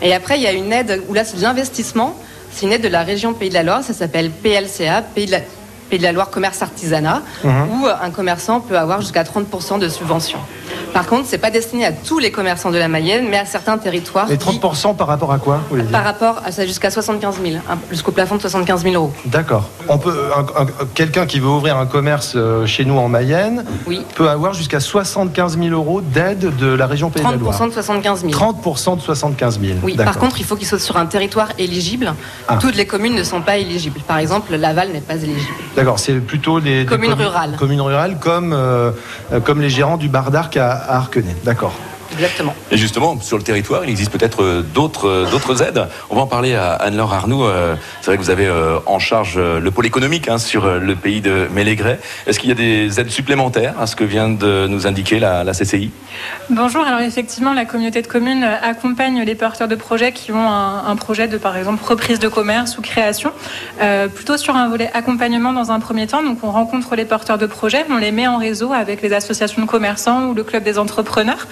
[0.02, 2.16] Et après, il y a une aide où là, c'est de l'investissement.
[2.52, 3.84] C'est une aide de la région Pays de la Loire.
[3.84, 5.40] Ça s'appelle PLCA, Pays de la,
[5.90, 7.68] Pays de la Loire Commerce Artisanat, Mhm.
[7.82, 10.40] où un commerçant peut avoir jusqu'à 30% de subvention.
[10.94, 13.78] Par contre, c'est pas destiné à tous les commerçants de la Mayenne, mais à certains
[13.78, 14.30] territoires.
[14.32, 16.90] Et qui- 30% par rapport à quoi vous voulez dire par rapport à ça jusqu'à
[16.90, 19.14] 75 000, hein, jusqu'au plafond de 75 000 euros.
[19.26, 19.70] D'accord.
[19.88, 23.66] On peut un- un- quelqu'un qui veut ouvrir un commerce euh, chez nous en Mayenne
[23.88, 24.02] Oui.
[24.16, 27.54] peut avoir jusqu'à 75 000 euros d'aide de la région Pays de la Loire.
[27.56, 28.32] 30% de 75 000.
[28.32, 29.74] 30% de 75 000.
[29.84, 32.14] Oui, par contre, il faut qu'il soit sur un territoire éligible.
[32.48, 32.58] Ah.
[32.60, 34.00] Toutes les communes ne sont pas éligibles.
[34.08, 35.52] Par exemple, Laval n'est pas éligible.
[35.76, 37.56] D'accord, c'est plutôt des, des Communes communes- rurales.
[37.58, 38.92] Communes rurales comme, euh,
[39.34, 41.36] euh, comme les gérants du bar d'Arc à, à Arquenay.
[41.44, 41.74] D'accord.
[42.12, 42.56] Exactement.
[42.72, 45.88] Et justement, sur le territoire, il existe peut-être euh, d'autres euh, d'autres aides.
[46.10, 47.44] On va en parler à Anne-Laure Arnoux.
[47.44, 48.50] Euh, C'est vrai que vous avez
[48.86, 52.00] en charge le pôle économique hein, sur le pays de Mélégret.
[52.26, 55.44] Est-ce qu'il y a des aides supplémentaires à ce que vient de nous indiquer la,
[55.44, 55.92] la CCI
[56.50, 60.86] Bonjour, alors effectivement, la communauté de communes accompagne les porteurs de projets qui ont un,
[60.86, 63.32] un projet de, par exemple, reprise de commerce ou création,
[63.82, 66.24] euh, plutôt sur un volet accompagnement dans un premier temps.
[66.24, 69.62] Donc, on rencontre les porteurs de projets, on les met en réseau avec les associations
[69.62, 71.48] de commerçants ou le club des entrepreneurs.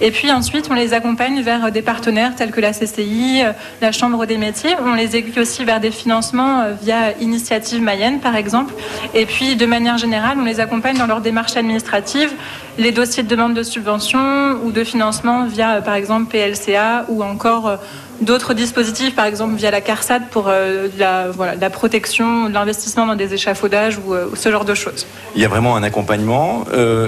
[0.00, 3.90] Et puis ensuite, on les accompagne vers des partenaires tels que la CCI, euh, la
[3.90, 4.74] Chambre des métiers.
[4.84, 8.74] On les aiguille aussi vers des financements euh, via Initiative Mayenne, par exemple.
[9.14, 12.32] Et puis, de manière générale, on les accompagne dans leur démarche administrative,
[12.78, 17.22] les dossiers de demande de subvention ou de financement via, euh, par exemple, PLCA ou
[17.22, 17.76] encore euh,
[18.20, 23.16] d'autres dispositifs, par exemple via la CARSAT pour euh, la, voilà, la protection, l'investissement dans
[23.16, 25.06] des échafaudages ou ce genre de choses.
[25.34, 26.64] Il y a vraiment un accompagnement,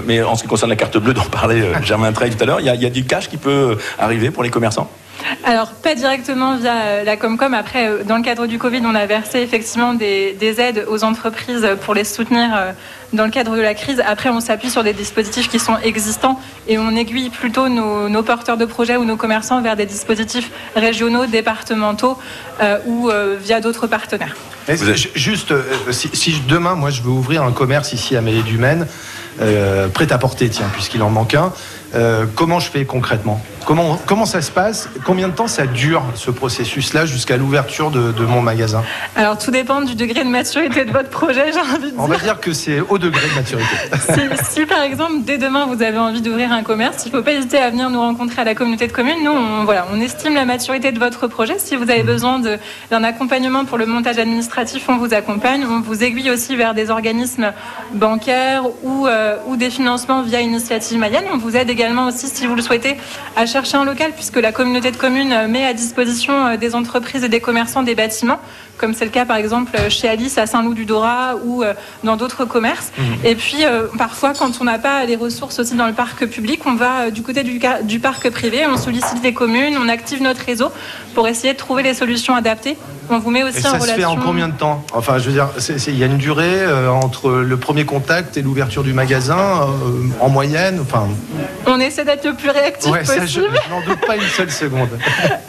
[0.07, 2.61] mais en ce qui concerne la carte bleue dont parlait Germain Trey tout à l'heure,
[2.61, 4.89] il il y a du cash qui peut arriver pour les commerçants?
[5.45, 7.55] Alors, pas directement via euh, la Comcom.
[7.55, 11.05] Après, euh, dans le cadre du Covid, on a versé effectivement des, des aides aux
[11.05, 12.73] entreprises pour les soutenir euh,
[13.13, 14.03] dans le cadre de la crise.
[14.07, 18.23] Après, on s'appuie sur des dispositifs qui sont existants et on aiguille plutôt nos, nos
[18.23, 22.17] porteurs de projets ou nos commerçants vers des dispositifs régionaux, départementaux
[22.61, 24.37] euh, ou euh, via d'autres partenaires.
[25.15, 28.87] Juste, euh, si, demain, moi, je veux ouvrir un commerce ici à Mêlée du Maine,
[29.41, 31.53] euh, prêt à porter, tiens, puisqu'il en manque un,
[31.95, 33.43] euh, comment je fais concrètement?
[33.65, 34.89] Comment, comment ça se passe?
[35.05, 38.83] Combien de temps ça dure, ce processus-là, jusqu'à l'ouverture de, de mon magasin?
[39.17, 42.17] Alors, tout dépend du degré de maturité de votre projet, j'ai envie de On dire.
[42.19, 43.77] va dire que c'est au degré de maturité.
[44.45, 47.23] si, si, par exemple dès demain vous avez envie d'ouvrir un commerce, il ne faut
[47.23, 49.23] pas hésiter à venir nous rencontrer à la communauté de communes.
[49.25, 51.57] Nous, on, voilà, on estime la maturité de votre projet.
[51.59, 52.59] Si vous avez besoin de-
[52.91, 55.65] d'un accompagnement pour le montage administratif, on vous accompagne.
[55.69, 57.53] On vous aiguille aussi vers des organismes
[57.95, 61.25] bancaires ou, euh, ou des financements via Initiative Mayenne.
[61.33, 62.97] On vous aide également aussi, si vous le souhaitez,
[63.37, 66.75] à chercher un local puisque la communauté de communes euh, met à disposition euh, des
[66.75, 68.39] entreprises et des commerçants des bâtiments
[68.81, 72.91] comme c'est le cas par exemple chez Alice à Saint-Loup-du-Dora ou euh, dans d'autres commerces.
[72.99, 73.05] Mhm.
[73.25, 76.63] Et puis euh, parfois quand on n'a pas les ressources aussi dans le parc public,
[76.65, 80.45] on va euh, du côté du, parc privé, on sollicite les communes, on active notre
[80.45, 80.71] réseau
[81.15, 82.77] pour essayer de trouver les solutions adaptées.
[83.13, 83.97] On vous met aussi Et en ça se relation.
[83.97, 85.49] fait en combien de temps Enfin, je veux dire,
[85.89, 90.09] il y a une durée euh, entre le premier contact et l'ouverture du magasin, euh,
[90.21, 91.09] en moyenne Enfin,
[91.67, 93.49] On essaie d'être le plus réactif ouais, ça, je, possible.
[93.67, 94.89] je n'en doute pas une seule seconde.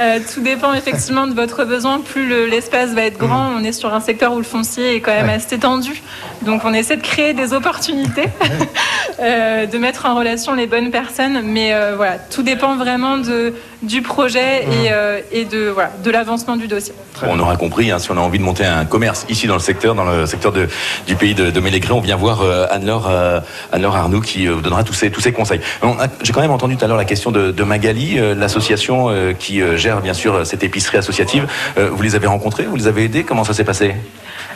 [0.02, 2.00] Euh, tout dépend effectivement de votre besoin.
[2.00, 5.00] Plus le- l'espace va être grand, on est sur un secteur où le foncier est
[5.02, 5.34] quand même Ouais.
[5.34, 6.02] assez tendu.
[6.42, 8.26] Donc on essaie de créer des opportunités,
[9.20, 11.42] euh, de mettre en relation les bonnes personnes.
[11.44, 16.12] Mais euh, voilà, tout dépend vraiment de, du projet et, euh, et de, voilà, de
[16.12, 16.94] l'avancement du dossier.
[17.28, 19.60] On aura compris, hein, si on a envie de monter un commerce ici dans le
[19.60, 20.68] secteur, dans le secteur de-
[21.08, 23.40] du pays de, de Mélégré, on vient voir euh, Anne-Laure euh,
[23.72, 25.62] Anne-Laure Arnoux qui euh, vous donnera tous ses, tous ses conseils.
[25.82, 28.36] On a- J'ai quand même entendu tout à l'heure la question de, de Magali, euh,
[28.36, 31.48] l'association euh, qui euh, gère bien sûr cette épicerie associative.
[31.78, 33.24] Euh, vous les avez rencontrés Vous les avez aidés?
[33.24, 33.96] Comment ça s'est passé?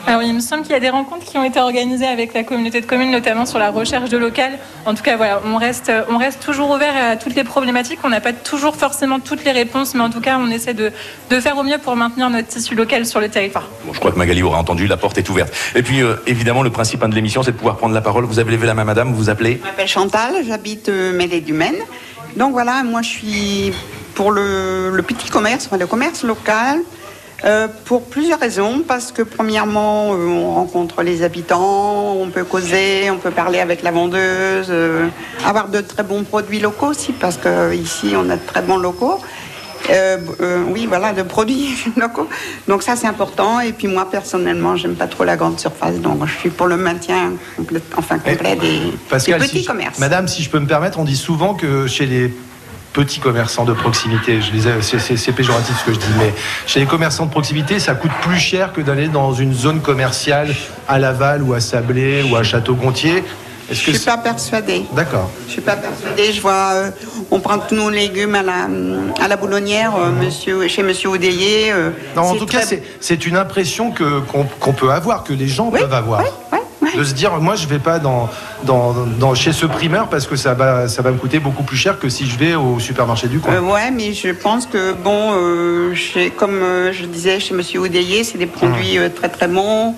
[0.08, 2.44] Alors, il me semble qu'il y a des rencontres qui ont été organisées avec la
[2.44, 4.60] communauté de communes, notamment sur la recherche de local.
[4.86, 8.00] En tout cas, voilà, on reste, on reste toujours ouvert à toutes les problématiques.
[8.04, 10.91] On n'a pas toujours forcément toutes les réponses, mais en tout cas, on essaie de,
[11.32, 13.68] de faire au mieux pour maintenir notre tissu local sur le territoire.
[13.84, 15.52] Bon, je crois que Magali aura entendu, la porte est ouverte.
[15.74, 18.26] Et puis, euh, évidemment, le principe hein, de l'émission, c'est de pouvoir prendre la parole.
[18.26, 21.78] Vous avez levé la main, madame, vous vous appelez Je m'appelle Chantal, j'habite euh, Mêlée-du-Maine.
[22.38, 23.74] Donc voilà, moi je suis
[24.13, 26.80] pour le, le petit commerce, enfin, le commerce local,
[27.43, 28.82] euh, pour plusieurs raisons.
[28.88, 33.84] Parce que premièrement, euh, on rencontre les habitants, on peut causer, on peut parler avec
[33.84, 35.08] la vendeuse, euh,
[35.45, 39.19] avoir de très bons produits locaux aussi, parce qu'ici on a de très bons locaux.
[39.91, 42.28] Euh, euh, oui, voilà, de produits locaux.
[42.67, 43.60] Donc ça, c'est important.
[43.60, 46.00] Et puis moi, personnellement, j'aime pas trop la grande surface.
[46.00, 49.67] Donc je suis pour le maintien complet, enfin, complet des, Pascal, des si petits je-
[49.67, 50.00] commerces.
[50.00, 52.34] Madame, si je peux me permettre, on dit souvent que chez les
[52.95, 56.34] petits commerçants de proximité, je les ai- c'est- péjoratif ce que je dis, mais
[56.65, 60.55] chez les commerçants de proximité, ça coûte plus cher que d'aller dans une zone commerciale
[60.88, 63.23] à Laval ou à Sablé ou à Château-Gontier.
[63.71, 64.84] Je que suis pas persuadée.
[64.93, 65.29] D'accord.
[65.47, 66.31] Je suis pas persuadée.
[66.31, 66.91] Je vois, euh,
[67.31, 68.67] on prend tous nos légumes à la,
[69.19, 71.71] à la boulonnière, euh, monsieur, chez Monsieur Oudélier.
[71.71, 75.34] euh, Non, en tout cas, très- c'est- c'est une impression qu'on qu'on peut avoir, que
[75.34, 76.23] les gens peuvent avoir.
[76.95, 78.30] De se dire, moi, je vais pas dans,
[78.63, 81.78] dans, dans- chez ce primeur parce que ça va, ça va me coûter beaucoup plus
[81.78, 83.54] cher que si je vais au supermarché du coin.
[83.56, 87.80] Euh, ouais, mais je pense que, bon, euh, chez- comme euh, je disais chez Monsieur
[87.82, 89.95] Oudélier, c'est des produits euh, très très bons,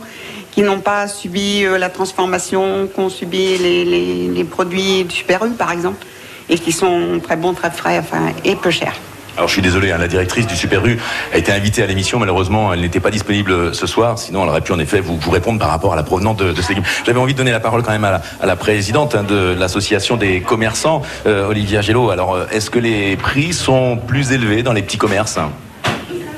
[0.52, 5.52] qui n'ont pas subi la transformation qu'ont subi les, les- les produits du Super U,
[5.52, 6.04] par exemple,
[6.50, 8.96] et qui sont très bons, très frais, enfin, et peu chers.
[9.38, 10.98] Alors je suis désolé, hein, la directrice du Super U
[11.32, 12.18] a été invitée à l'émission.
[12.18, 14.18] Malheureusement, elle n'était pas disponible euh, ce soir.
[14.18, 16.62] Sinon, elle aurait pu en effet vous, répondre par rapport à la provenance de, de
[16.68, 16.84] légumes.
[17.06, 20.42] J'avais envie de donner la parole quand même à la, présidente hein, de l'association des
[20.42, 22.10] commerçants, euh, Olivia Gello.
[22.10, 25.38] Alors, euh, est-ce que les prix sont plus élevés dans les petits commerces?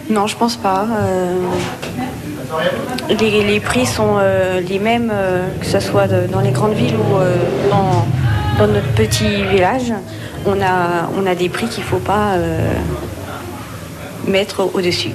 [0.10, 0.86] Non, je pense pas.
[3.08, 4.18] Les, prix sont
[4.68, 5.14] les mêmes,
[5.62, 9.94] que ce soit dans les grandes villes ou dans notre petit village.
[10.46, 12.72] On a, on a des prix qu'il ne faut pas euh,
[14.28, 15.12] mettre au-dessus.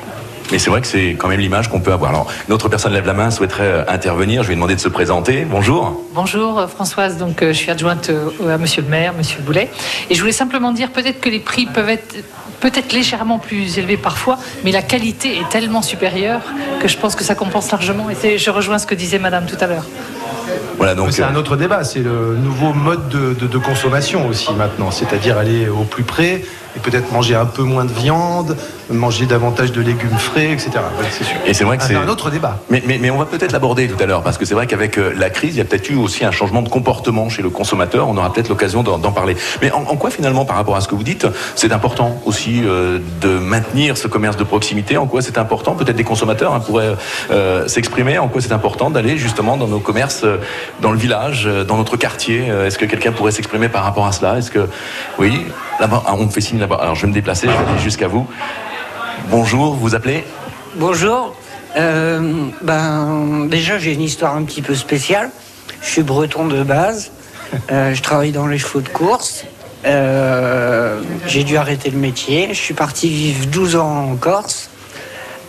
[0.53, 2.11] Mais c'est vrai que c'est quand même l'image qu'on peut avoir.
[2.11, 4.43] Alors, une autre personne lève la main, souhaiterait euh, intervenir.
[4.43, 5.47] Je vais demander de se présenter.
[5.49, 6.03] Bonjour.
[6.15, 8.11] Bonjour euh, Françoise, donc je suis adjointe
[8.47, 9.71] à Monsieur le maire, Monsieur Boulet,
[10.11, 12.15] et je voulais simplement dire peut-être que les prix peuvent être
[12.61, 16.41] peut-être légèrement plus élevés parfois, mais la qualité est tellement supérieure
[16.81, 18.09] que je pense que ça compense largement.
[18.09, 19.85] Et c'est- je rejoins ce que disait Madame tout à l'heure.
[20.77, 21.13] Voilà, donc.
[21.13, 25.39] C'est un autre débat, c'est le nouveau mode de, de- de consommation aussi maintenant, c'est-à-dire
[25.39, 26.43] aller au plus près
[26.77, 28.57] et peut-être manger un peu moins de viande,
[28.91, 30.71] manger davantage de légumes frais, etc.
[30.99, 31.37] Ouais, c'est sûr.
[31.47, 32.59] Et c'est vrai que Ah, c'est un autre débat.
[32.71, 34.99] Mais, mais, mais on va peut-être l'aborder tout à l'heure, parce que c'est vrai qu'avec
[34.99, 37.51] euh, la crise, il y a peut-être eu aussi un changement de comportement chez le
[37.51, 38.09] consommateur.
[38.09, 39.37] On aura peut-être l'occasion d'en parler.
[39.63, 42.63] Mais en, en quoi finalement, par rapport à ce que vous dites, c'est important aussi
[42.65, 44.97] euh, de maintenir ce commerce de proximité?
[44.97, 45.75] En quoi c'est important?
[45.75, 46.95] Peut-être des consommateurs hein, pourraient
[47.31, 48.19] euh, s'exprimer.
[48.19, 50.25] En quoi c'est important d'aller justement dans nos commerces,
[50.81, 52.47] dans le village, dans notre quartier?
[52.49, 54.39] Est-ce que quelqu'un pourrait s'exprimer par rapport à cela?
[54.39, 54.69] Est-ce que
[55.19, 55.47] oui
[55.81, 58.27] Là-bas, ah, on me fait signe Alors je vais me déplacer, je vais jusqu'à vous.
[59.31, 60.25] Bonjour, vous appelez?
[60.77, 61.35] Bonjour.
[61.77, 65.31] Euh, ben, déjà, j'ai une histoire un petit peu spéciale.
[65.83, 67.11] Je suis breton de base.
[67.71, 69.45] Euh, je travaille dans les chevaux de course.
[69.85, 72.49] Euh, j'ai dû arrêter le métier.
[72.51, 74.71] Je suis parti vivre 12 ans en Corse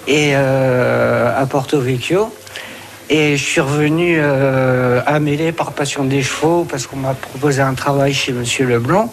[0.07, 2.33] et à Porto Vecchio.
[3.09, 7.73] Et je suis revenu à Mêlée par passion des chevaux parce qu'on m'a proposé un
[7.73, 9.11] travail chez Monsieur Leblanc.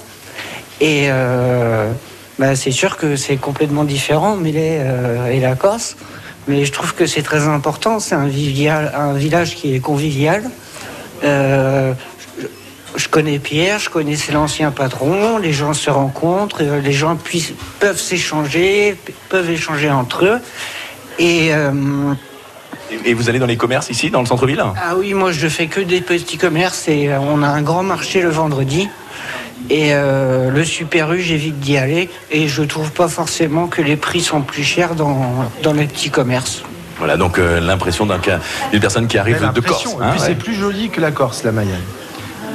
[0.83, 1.92] Et euh,
[2.40, 5.97] bah, c'est sûr que c'est complètement différent, Mêlée euh, et la Corse.
[6.49, 8.01] Mais je trouve que c'est très important.
[8.01, 10.42] C'est un, village qui est convivial.
[11.23, 11.92] Euh,
[12.40, 12.47] je,
[12.97, 15.38] je connais Pierre, je connaissais l'ancien patron.
[15.38, 18.97] Les gens se rencontrent, les gens puissent, peuvent s'échanger,
[19.29, 20.40] peuvent échanger entre eux.
[21.21, 22.12] Et euh,
[23.05, 24.64] Et- vous allez dans les commerces ici, dans le centre-ville?
[24.77, 28.21] Ah oui, moi je fais que des petits commerces et on a un grand marché
[28.21, 28.88] le vendredi.
[29.70, 33.96] Et euh, le Super U, j'évite d'y aller et je trouve pas forcément que les
[33.96, 36.62] prix sont plus chers dans, dans les petits commerces.
[36.98, 38.38] Voilà, donc euh, l'impression d'un cas-
[38.70, 39.87] d'une personne qui arrive de Corse.
[40.01, 40.27] hein, puis ouais.
[40.27, 41.81] c'est plus joli que la Corse, la Mayenne.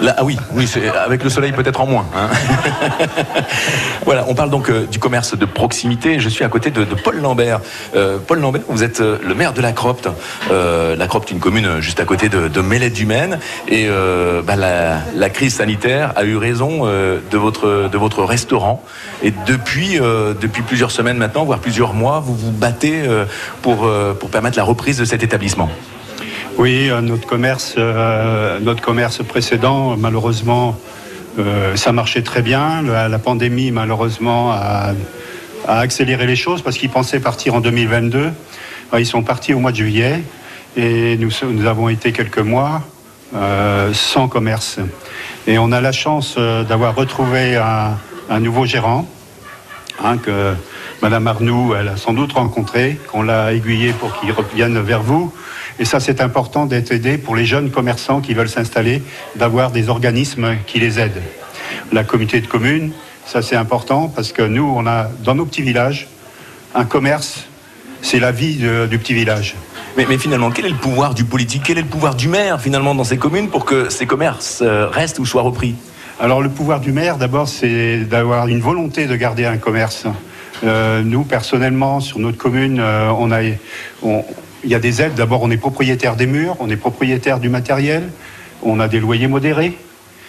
[0.06, 0.70] Ah oui, oui,
[1.06, 2.06] avec le soleil peut-être en moins.
[2.16, 2.30] hein.
[4.06, 6.20] voilà, on parle donc euh, du commerce de proximité.
[6.20, 7.60] Je suis à côté de, Paul Lambert.
[7.96, 10.08] Euh, Paul Lambert, vous êtes euh, le maire de la Cropte.
[10.50, 13.40] La Cropte, une commune juste à côté de, de Mélède-du-Maine.
[13.68, 18.84] Et euh, bah, la, la crise sanitaire a eu raison de, votre, de votre restaurant.
[19.24, 23.04] Et depuis, depuis plusieurs semaines maintenant, voire plusieurs mois, vous vous battez
[23.62, 25.70] pour, pour permettre la reprise de cet établissement.
[26.58, 30.76] Oui, euh, notre commerce, euh, notre commerce précédent, malheureusement,
[31.38, 32.82] euh, ça marchait très bien.
[32.82, 34.94] La, pandémie, malheureusement, a,
[35.68, 38.32] accéléré les choses parce qu'ils pensaient partir en 2022.
[38.94, 40.24] Euh, Ils sont partis au mois de juillet
[40.76, 41.30] et nous,
[41.68, 42.82] avons été quelques mois
[43.94, 44.80] sans commerce.
[45.46, 47.98] Et on a la chance d'avoir retrouvé un,
[48.30, 49.08] un nouveau gérant
[50.04, 50.54] hein, que
[51.02, 55.32] Madame Arnoux, elle a sans doute rencontré, qu'on l'a aiguillé pour qu'il revienne vers vous.
[55.80, 59.02] Et ça, c'est important d'être aidé pour les jeunes commerçants qui veulent s'installer,
[59.36, 61.22] d'avoir des organismes qui les aident.
[61.92, 62.92] La communauté de communes,
[63.26, 66.08] ça c'est important parce que nous, on a dans nos petits villages,
[66.76, 67.46] un commerce,
[68.02, 69.56] c'est la vie de- du petit village.
[69.98, 71.64] Mais, mais finalement, quel est le pouvoir du politique?
[71.66, 74.88] Quel est le pouvoir du maire finalement dans ces communes pour que ces commerces euh,
[74.88, 75.76] restent ou soient repris?
[76.20, 80.06] Alors le pouvoir du maire, d'abord, c'est d'avoir une volonté de garder un commerce.
[80.64, 83.42] Euh, nous, personnellement, sur notre commune, euh, on a,
[84.04, 84.24] on-
[84.68, 85.16] il y a des aides.
[85.16, 88.10] D'abord, on est propriétaire des murs, on est propriétaire du matériel,
[88.62, 89.78] on a des loyers modérés.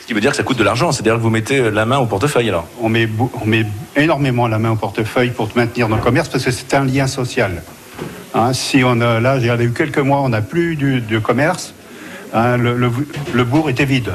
[0.00, 1.84] Ce qui veut dire que ça coûte de l'argent, c'est-à-dire que vous mettez euh, la
[1.84, 3.08] main au portefeuille alors On met,
[3.42, 6.84] on met énormément la main au portefeuille pour maintenir nos commerces parce que c'est un
[6.84, 7.62] lien social.
[8.32, 11.00] Hein, si on a, là, il y a eu quelques mois, on n'a plus du-
[11.00, 11.74] de commerce,
[12.32, 12.92] hein, le, le-
[13.34, 14.12] le bourg était vide.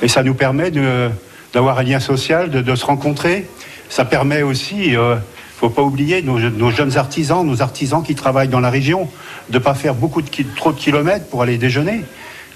[0.00, 1.10] Et ça nous permet de-
[1.52, 3.46] d'avoir un lien social, de, de se rencontrer.
[3.90, 5.16] Ça permet aussi, ne
[5.58, 9.08] faut pas oublier, nos, je- nos jeunes artisans, nos artisans qui travaillent dans la région,
[9.50, 12.02] de ne pas faire beaucoup de, trop de kilomètres pour aller déjeuner.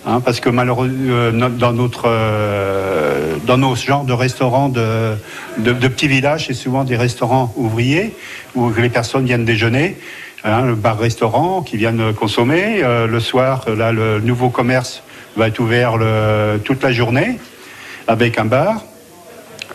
[0.06, 5.14] Hein, parce que malheureusement, dans, notre, euh, dans nos genres de restaurants de,
[5.58, 8.12] de- petits villages, c'est souvent des restaurants ouvriers
[8.54, 9.96] où les personnes viennent déjeuner.
[10.44, 12.82] Hein, le bar-restaurant qui viennent consommer.
[12.82, 15.02] Euh, le soir, là, le nouveau commerce
[15.36, 15.94] va être ouvert
[16.64, 17.38] toute la journée
[18.08, 18.82] avec un bar,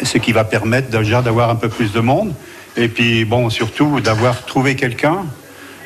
[0.04, 2.34] ce qui va permettre déjà d'avoir un peu plus de monde.
[2.78, 5.26] Et puis, bon, surtout d'avoir trouvé quelqu'un.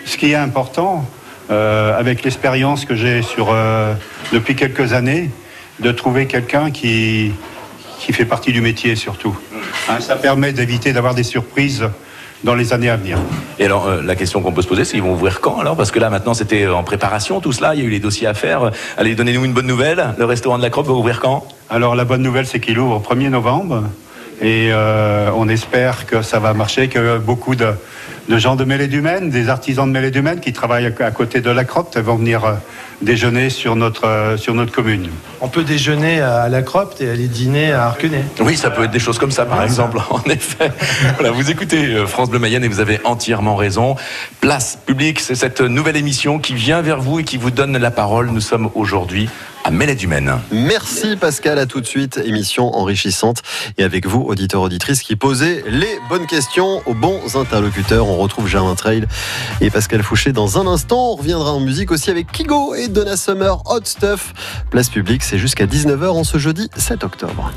[0.05, 1.05] Ce qui est important,
[1.49, 3.93] euh, avec l'expérience que j'ai sur euh,
[4.33, 5.29] depuis quelques années,
[5.79, 7.31] de trouver quelqu'un qui,
[7.99, 9.37] qui fait partie du métier surtout.
[9.89, 11.87] Hein, ça permet d'éviter d'avoir des surprises
[12.43, 13.19] dans les années à venir.
[13.57, 15.77] Et alors, euh, la question qu'on peut se poser, c'est ils vont ouvrir quand alors?
[15.77, 18.27] Parce que là, maintenant, c'était en préparation, tout cela, il y a eu les dossiers
[18.27, 18.71] à faire.
[18.97, 20.13] Allez, donnez-nous une bonne nouvelle.
[20.17, 21.47] Le restaurant de la Crope va ouvrir quand?
[21.69, 23.83] Alors la bonne nouvelle, c'est qu'il ouvre au 1er novembre.
[24.41, 27.67] Et euh, on espère que ça va marcher, que beaucoup de,
[28.29, 31.11] de gens de Mêlée du Maine, des artisans de Mêlée du Maine qui travaillent à,
[31.11, 32.53] côté de la Cropte vont venir euh,
[33.01, 35.09] déjeuner sur notre, euh, sur notre commune.
[35.41, 38.23] On peut déjeuner à la Cropte et aller dîner à Arquenay.
[38.39, 40.71] Oui, ça peut être des choses comme ça, par exemple, en effet.
[41.15, 43.95] Voilà, vous écoutez euh, France Bleu Mayenne et vous avez entièrement raison.
[44.39, 47.91] Place publique, c'est cette nouvelle émission qui vient vers vous et qui vous donne la
[47.91, 48.29] parole.
[48.29, 49.29] Nous sommes aujourd'hui
[49.63, 50.39] à Mélède-du-Maine.
[50.51, 52.19] Merci Pascal, à tout de suite.
[52.23, 53.41] Émission enrichissante.
[53.77, 58.07] Et avec vous, auditeurs, auditrices, qui posez les bonnes questions aux bons interlocuteurs.
[58.11, 59.05] On retrouve Germain Trail
[59.61, 61.13] et Pascal Fouché dans un instant.
[61.13, 64.33] On reviendra en musique aussi avec Kigo et Donna Summer, Hot Stuff.
[64.69, 67.51] Place publique, c'est jusqu'à 19h en ce jeudi 7 octobre.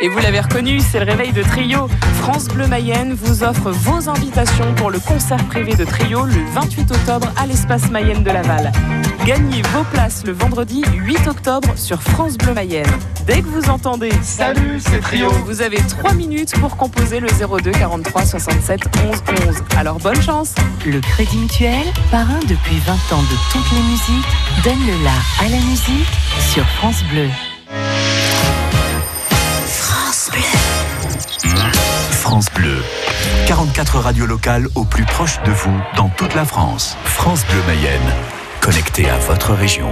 [0.00, 1.88] Et vous l'avez reconnu, c'est le réveil de Trio.
[2.20, 6.92] France Bleu Mayenne vous offre vos invitations pour le concert privé de Trio le 28
[6.92, 8.70] octobre à l'espace Mayenne de Laval.
[9.26, 12.86] Gagnez vos places le vendredi 8 octobre sur France Bleu Mayenne.
[13.26, 17.72] Dès que vous entendez Salut, c'est Trio, vous avez 3 minutes pour composer le 02
[17.72, 19.56] 43 67 11 11.
[19.76, 20.54] Alors bonne chance
[20.86, 25.48] Le Crédit Mutuel, parrain depuis 20 ans de toutes les musiques, donne le la à
[25.48, 26.06] la musique
[26.52, 27.28] sur France Bleu.
[32.28, 32.76] France Bleu.
[33.46, 36.98] 44 radios locales au plus proche de vous dans toute la France.
[37.04, 38.12] France Bleu Mayenne.
[38.60, 39.88] Connecté à votre région.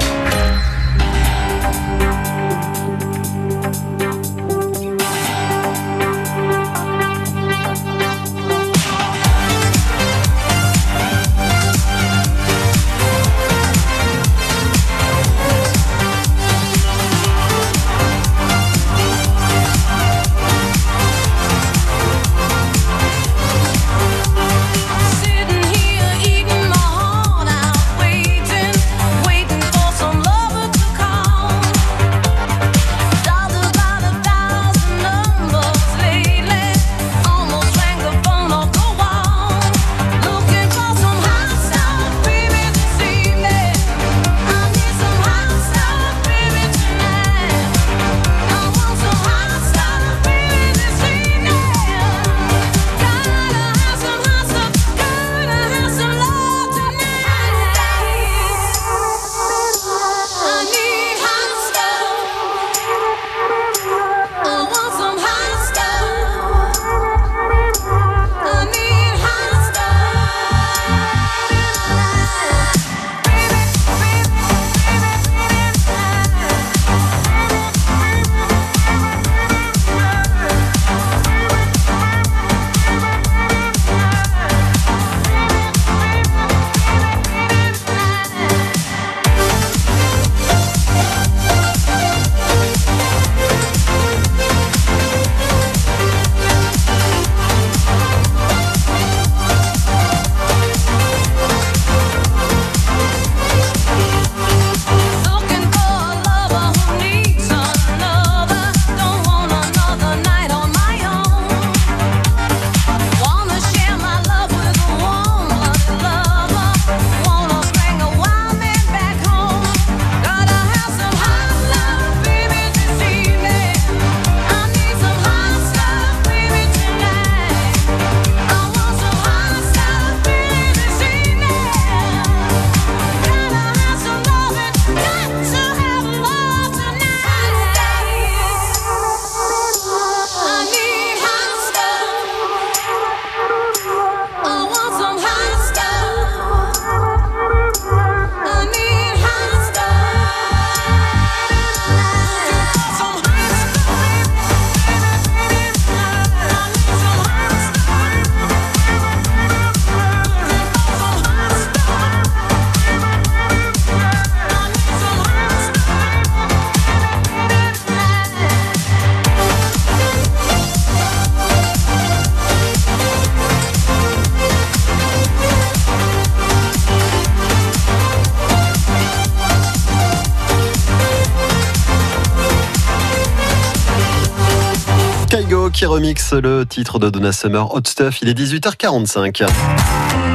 [185.76, 188.22] Qui remixe le titre de Donna Summer Hot Stuff.
[188.22, 190.25] Il est 18h45.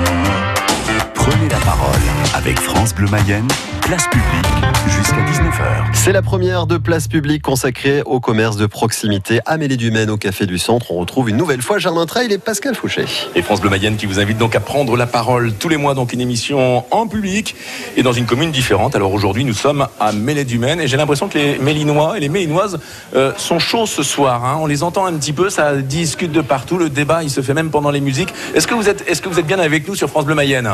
[1.41, 2.01] Prenez la parole
[2.35, 3.47] avec France Bleu Mayenne,
[3.81, 4.45] place publique
[4.87, 5.85] jusqu'à 19h.
[5.93, 9.39] C'est la première de place publique consacrée au commerce de proximité.
[9.47, 10.91] Amélie Dumaine au Café du Centre.
[10.91, 13.05] On retrouve une nouvelle fois Germain Trail et Pascal Fouché.
[13.33, 15.95] Et France Bleu Mayenne qui vous invite donc à prendre la parole tous les mois,
[15.95, 17.55] donc une émission en public
[17.97, 18.95] et dans une commune différente.
[18.95, 22.79] Alors aujourd'hui, nous sommes à Mélé-du-Maine et j'ai l'impression que les Mélinois et les Mélinoises
[23.15, 24.45] euh, sont chauds ce soir.
[24.45, 24.59] hein.
[24.61, 26.77] On les entend un petit peu, ça discute de partout.
[26.77, 28.31] Le débat, il se fait même pendant les musiques.
[28.53, 30.69] Est-ce que vous êtes, est-ce que vous êtes bien avec nous sur France Bleu Mayenne?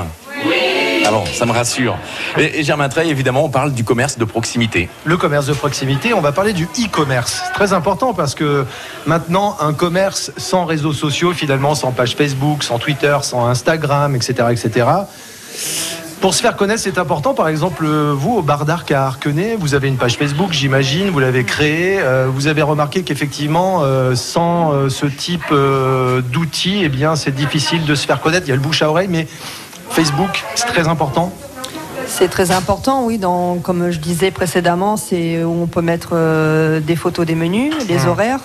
[1.08, 1.98] Ah bon, ça me rassure.
[2.38, 4.90] Et, et Germain Treil, évidemment, on parle du commerce de proximité.
[5.06, 7.44] Le commerce de proximité, on va parler du e-commerce.
[7.46, 8.66] C'est Très important parce que
[9.06, 14.50] maintenant, un commerce sans réseaux sociaux, finalement, sans page Facebook, sans Twitter, sans Instagram, etc.,
[14.52, 14.86] etc.
[16.20, 17.34] Pour se faire connaître, c'est important.
[17.34, 21.20] Par exemple, vous, au bar d'Arc à Arquenay, vous avez une page Facebook, j'imagine, vous
[21.20, 22.00] l'avez créée.
[22.02, 25.54] Euh, vous avez remarqué qu'effectivement, euh, sans euh, ce type
[26.34, 28.48] d'outils, eh c'est difficile de se faire connaître.
[28.48, 29.28] Il y a le bouche à oreille, mais
[29.90, 31.32] Facebook, c'est très important.
[32.08, 33.18] C'est très important, oui.
[33.18, 37.74] Dans, comme je disais précédemment, c'est où on peut mettre euh, des photos des menus,
[37.90, 38.08] les Mmh.
[38.08, 38.40] horaires,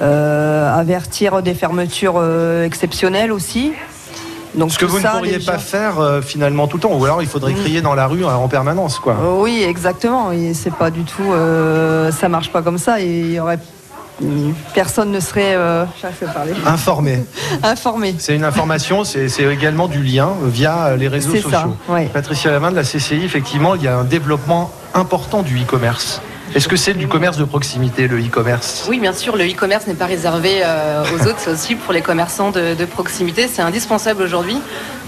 [0.00, 3.72] euh, avertir des fermetures euh, exceptionnelles aussi.
[4.54, 7.22] Donc Ce que vous ne pourriez pas faire euh, finalement tout le temps, ou alors
[7.22, 7.56] il faudrait Mm.
[7.56, 9.16] crier dans la rue euh, en permanence, quoi.
[9.38, 10.32] Oui, exactement.
[10.32, 11.32] Et c'est pas du tout.
[11.32, 13.00] euh, ça marche pas comme ça.
[13.00, 13.58] Et il y aurait
[14.74, 15.54] personne ne serait.
[15.54, 15.84] Euh,
[16.34, 16.52] parler.
[16.66, 17.24] Informé.
[17.62, 18.14] Informé.
[18.18, 21.50] C'est une information, c'est également du lien via les réseaux sociaux.
[21.50, 22.06] ça, ouais.
[22.12, 26.20] Patricia Lavin de la CCI, effectivement, il y a un développement important du e-commerce.
[26.54, 28.86] Est-ce que c'est du commerce de proximité, le e-commerce?
[28.88, 32.00] Oui, bien sûr, le e-commerce n'est pas réservé euh, aux autres, c'est aussi pour les
[32.02, 33.48] commerçants de, de proximité.
[33.48, 34.58] C'est indispensable aujourd'hui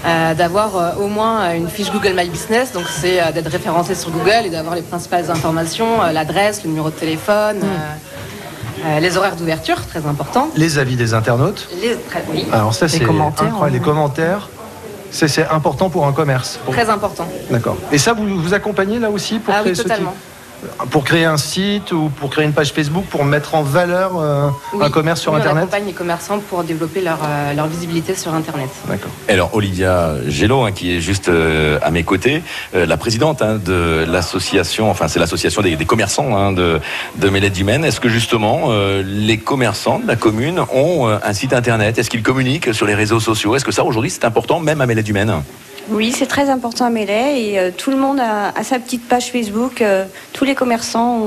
[0.04, 3.94] euh, d'avoir euh, au moins une fiche Google My Business, donc c'est euh, d'être référencé
[3.94, 7.94] sur Google et d'avoir les principales informations, euh, l'adresse, le numéro de téléphone, euh,
[8.84, 10.48] euh, les horaires d'ouverture, très important.
[10.56, 13.78] Les avis des internautes Les, très, oui, Alors ça, c'est commentaires, incroyable.
[13.78, 14.48] Les commentaires,
[15.10, 16.58] c'est important pour un commerce.
[16.64, 17.26] Pour- très important.
[17.50, 17.76] D'accord.
[17.92, 20.14] Et ça, vous vous accompagnez là aussi pour Ah créer oui, totalement.
[20.90, 24.48] Pour créer un site ou pour créer une page Facebook, pour mettre en valeur euh,
[24.80, 28.16] un commerce sur Oui, On Internet accompagne les commerçants pour développer leur, euh, leur visibilité
[28.16, 28.68] sur Internet.
[28.88, 29.10] D'accord.
[29.28, 32.42] Et Alors Olivia Gello, hein, qui est juste euh, à mes côtés,
[32.74, 36.80] euh, la présidente hein, de l'association, enfin c'est l'association des, des commerçants hein, de,
[37.16, 37.84] de Mélède-du-Maine.
[37.84, 41.98] Est-ce que justement euh, les commerçants de la commune ont euh, un site internet?
[41.98, 43.54] Est-ce qu'ils communiquent sur les réseaux sociaux?
[43.54, 45.42] Est-ce que ça aujourd'hui c'est important même à Mélède-du-Maine
[45.90, 49.30] Oui, c'est très important à Mélé et euh, tout le monde a, sa petite page
[49.32, 49.80] Facebook.
[49.80, 51.20] euh, tous les commerçants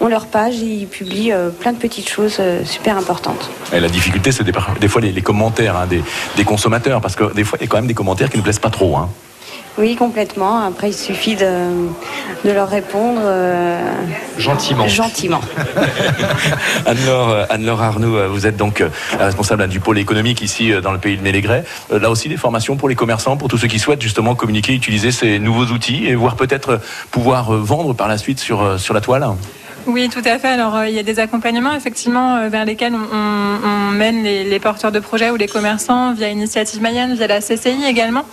[0.00, 3.50] ont, leur page et ils publient euh, plein de petites choses super importantes.
[3.72, 4.52] La difficulté c'est des,
[4.88, 6.02] fois les, commentaires hein, des,
[6.36, 8.42] des consommateurs parce que des fois il y a quand même des commentaires qui ne
[8.42, 8.96] plaisent pas trop.
[8.96, 9.08] hein.
[9.78, 10.58] Oui, complètement.
[10.58, 11.70] Après, il suffit de,
[12.44, 13.80] de leur répondre euh,
[14.36, 14.88] Gentiment.
[14.88, 15.40] gentiment.
[16.86, 18.82] Anne-Laure euh, Anne-Laure Arnaud, euh, vous êtes donc
[19.20, 21.64] responsable hein, du pôle économique ici dans le pays de Mélégret.
[21.92, 25.12] Là aussi, des formations pour les commerçants, pour tous ceux qui souhaitent justement communiquer, utiliser
[25.12, 26.80] ces nouveaux outils et voire peut-être
[27.12, 29.28] pouvoir vendre par la suite sur, sur la toile.
[29.88, 30.48] Oui, tout à fait.
[30.48, 34.92] Alors, euh, il y a des accompagnements, effectivement, euh, vers lesquels on, mène les, porteurs
[34.92, 38.26] de projets ou les commerçants via Initiative Mayenne, via la CCI également.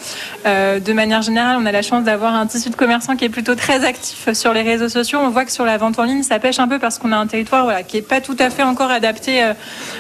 [0.45, 3.29] Euh, de manière générale, on a la chance d'avoir un tissu de commerçants qui est
[3.29, 5.19] plutôt très actif sur les réseaux sociaux.
[5.23, 7.17] On voit que sur la vente en ligne, ça pêche un peu parce qu'on a
[7.17, 9.41] un territoire qui n'est pas tout à fait encore adapté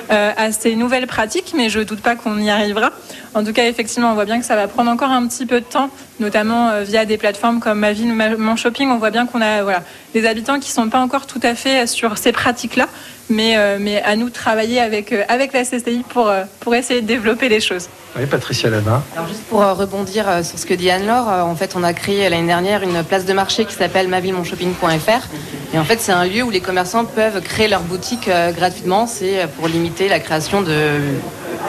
[0.09, 2.91] à ces nouvelles pratiques, mais je ne doute pas qu'on y arrivera.
[3.33, 5.61] En tout cas, effectivement, on voit bien que ça va prendre encore un petit peu
[5.61, 5.89] de temps,
[6.19, 8.89] notamment euh, via des plateformes comme Ma Ville Mon Shopping.
[8.89, 11.55] On voit bien qu'on a voilà, des habitants qui ne sont pas encore tout à
[11.55, 12.87] fait sur ces pratiques-là,
[13.29, 16.75] mais, euh, mais à nous de travailler avec, euh, avec la CCI pour, euh, pour
[16.75, 17.89] essayer de développer les choses.
[18.17, 19.03] Oui, Patricia Lavin.
[19.15, 21.83] Alors juste pour euh, rebondir euh, sur ce que dit Anne-Laure, euh, en fait on
[21.83, 25.27] a créé l'année dernière une place de marché qui s'appelle mavillemonchopping.fr
[25.73, 29.05] et en fait c'est un lieu où les commerçants peuvent créer leur boutique euh, gratuitement,
[29.05, 30.97] c'est pour limiter la création de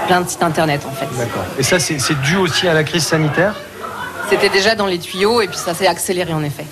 [0.07, 1.07] plein de sites internet en fait.
[1.19, 1.45] D'accord.
[1.59, 3.57] Et ça, c'est c'est dû aussi à la crise sanitaire?
[4.29, 6.65] C'était déjà dans les tuyaux et puis ça s'est accéléré en effet.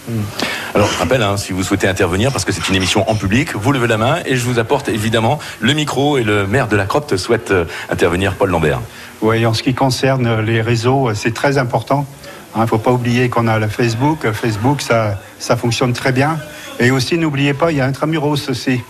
[0.74, 3.54] Alors, je rappelle, hein, si vous souhaitez intervenir, parce que c'est une émission en public,
[3.54, 6.74] vous levez la main et je vous apporte évidemment le micro et le maire de
[6.74, 8.80] la Cropte souhaite euh, intervenir, Paul Lambert.
[9.22, 12.06] Oui, en ce qui concerne les réseaux, euh, c'est très important.
[12.56, 14.30] Il ne faut pas oublier qu'on a le Facebook.
[14.32, 16.38] Facebook, ça, ça fonctionne très bien.
[16.80, 18.80] Et aussi, n'oubliez pas, il y a Intramuros aussi.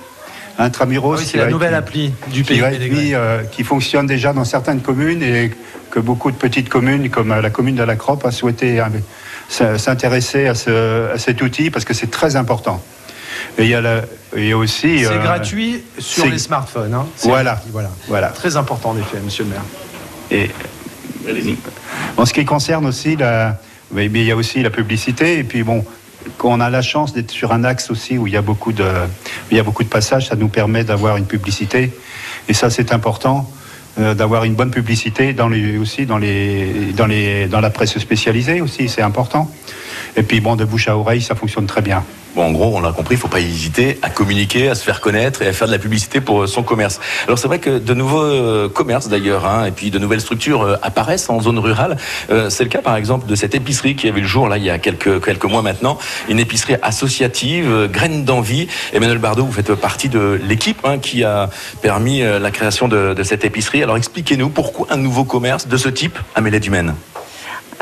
[0.59, 2.77] Intramuros, Ah oui, c'est qui la va nouvelle être- appli du qui pays va de
[2.77, 5.51] être mis, euh, qui fonctionne déjà dans certaines communes et
[5.91, 8.81] que beaucoup de petites communes, comme euh, la commune de la Croppe, a souhaité
[9.61, 12.83] euh, s'intéresser à, ce- à cet outil parce que c'est très important.
[13.59, 14.03] Et il y a, la-
[14.37, 15.01] il y a aussi.
[15.01, 16.95] C'est euh, gratuit sur les smartphones.
[16.95, 17.07] hein.
[17.17, 17.61] C'est Voilà.
[17.73, 17.91] voilà.
[18.09, 18.29] Voilà.
[18.29, 19.63] Très important en effet, monsieur le maire.
[20.31, 20.51] Et
[22.17, 23.59] en ce qui concerne aussi la,
[23.93, 25.85] mais il y a aussi la publicité et puis bon,
[26.39, 28.73] quand on a la chance d'être sur un axe aussi où il y a beaucoup
[28.73, 28.85] de,
[29.89, 31.93] passages, ça nous permet d'avoir une publicité.
[32.49, 33.51] Et ça, c'est important
[33.99, 35.35] euh, d'avoir une bonne publicité
[35.81, 39.51] aussi dans, dans la presse spécialisée aussi, c'est important.
[40.17, 42.05] Et puis bon, de bouche à oreille, ça fonctionne très bien.
[42.35, 44.83] Bon, en gros, on l'a compris, il ne faut pas hésiter à communiquer, à se
[44.83, 46.99] faire connaître et à faire de la publicité pour euh, son commerce.
[47.27, 50.63] Alors c'est vrai que de nouveaux euh, commerces d'ailleurs, hein, et puis de nouvelles structures
[50.63, 51.97] euh, apparaissent en zone rurale.
[52.49, 54.65] C'est le cas par exemple de cette épicerie qui a vu le jour là il
[54.65, 55.97] y a quelques, quelques mois maintenant,
[56.29, 58.67] une épicerie associative, euh, Graines d'envie.
[58.93, 61.51] Emmanuel Bardot, vous faites partie de l'équipe hein, qui a
[61.83, 63.83] permis la création de, de cette épicerie.
[63.83, 66.95] Alors expliquez-nous pourquoi un nouveau commerce de ce type à Mêlée du Maine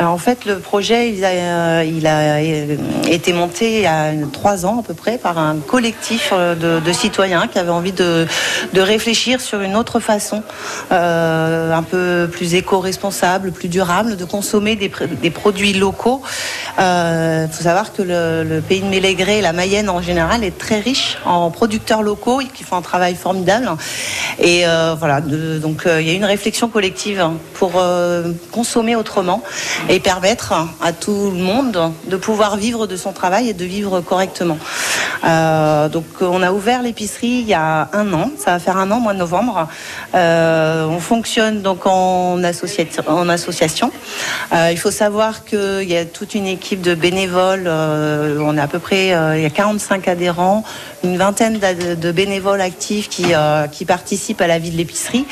[0.02, 2.76] En fait, le projet, il a, euh, euh,
[3.06, 6.92] été monté il y a trois ans à peu près par un collectif euh, de,
[6.92, 8.26] citoyens qui avaient envie de,
[8.76, 10.42] réfléchir sur une autre façon,
[10.90, 16.22] un peu plus éco-responsable, plus durable, de consommer des, pr- des produits locaux.
[16.78, 21.18] Il faut savoir que le, pays de Mélégré, la Mayenne en général, est très riche
[21.24, 23.70] en producteurs locaux qui font un travail formidable.
[24.38, 24.64] Et
[24.98, 27.24] voilà, donc il y a une réflexion collective
[27.54, 29.42] pour euh, consommer autrement
[29.88, 34.00] et permettre à tout le monde de pouvoir vivre de son travail et de vivre
[34.00, 34.58] correctement.
[35.24, 38.90] Euh, donc on a ouvert l'épicerie il y a un an, ça va faire un
[38.90, 39.68] an, mois de novembre.
[40.14, 43.92] Euh, on fonctionne donc en, en association.
[44.52, 48.68] Euh, il faut savoir qu'il y a toute une équipe de bénévoles, on est à
[48.68, 50.64] peu près, il y a 45 adhérents,
[51.04, 55.26] une vingtaine de bénévoles actifs qui, euh, qui participent à la vie de l'épicerie.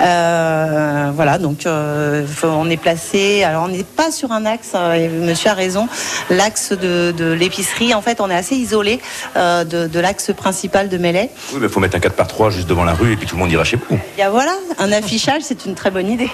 [0.00, 3.44] Euh, voilà, donc euh, on est placé.
[3.44, 4.74] Alors on n'est pas sur un axe.
[4.96, 5.88] et monsieur a raison.
[6.30, 9.00] L'axe de, de l'épicerie, en fait, on est assez isolé
[9.36, 11.30] de, de l'axe principal de Mêlée.
[11.52, 13.36] Oui, il faut mettre un 4 par 3 juste devant la rue et puis tout
[13.36, 13.98] le monde ira chez vous.
[14.16, 16.30] Il y a voilà, un affichage, c'est une très bonne idée.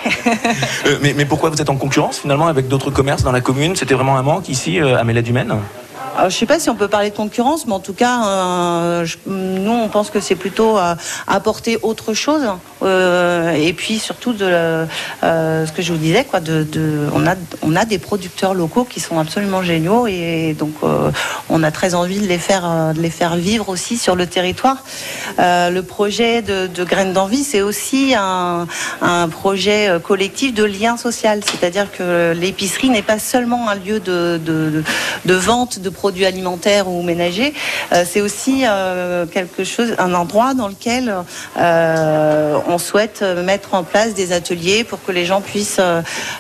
[0.87, 3.75] Euh, mais, mais pourquoi vous êtes en concurrence finalement avec d'autres commerces dans la commune?
[3.75, 5.57] C'était vraiment un manque ici à Mêlée du Maine
[6.19, 9.07] Je ne sais pas si on peut parler de concurrence, mais en tout cas, euh,
[9.27, 10.95] nous, on pense que c'est plutôt euh,
[11.27, 12.43] apporter autre chose.
[12.83, 16.41] euh, et puis surtout, ce que je vous disais, quoi,
[17.63, 20.07] on, a, des producteurs locaux qui sont absolument géniaux.
[20.07, 20.75] Et donc,
[21.49, 24.83] on a très envie de les faire, vivre aussi sur le territoire.
[25.39, 28.67] Le projet de, Graines d'Envie, c'est aussi un,
[29.31, 31.41] projet collectif de lien social.
[31.45, 34.41] C'est-à-dire que l'épicerie n'est pas seulement un lieu de-
[35.25, 37.53] de vente de produits alimentaires ou ménagers,
[37.93, 41.13] euh, c'est aussi euh, quelque chose, un endroit dans lequel
[41.59, 45.81] euh, on souhaite mettre en place des ateliers pour que les gens puissent,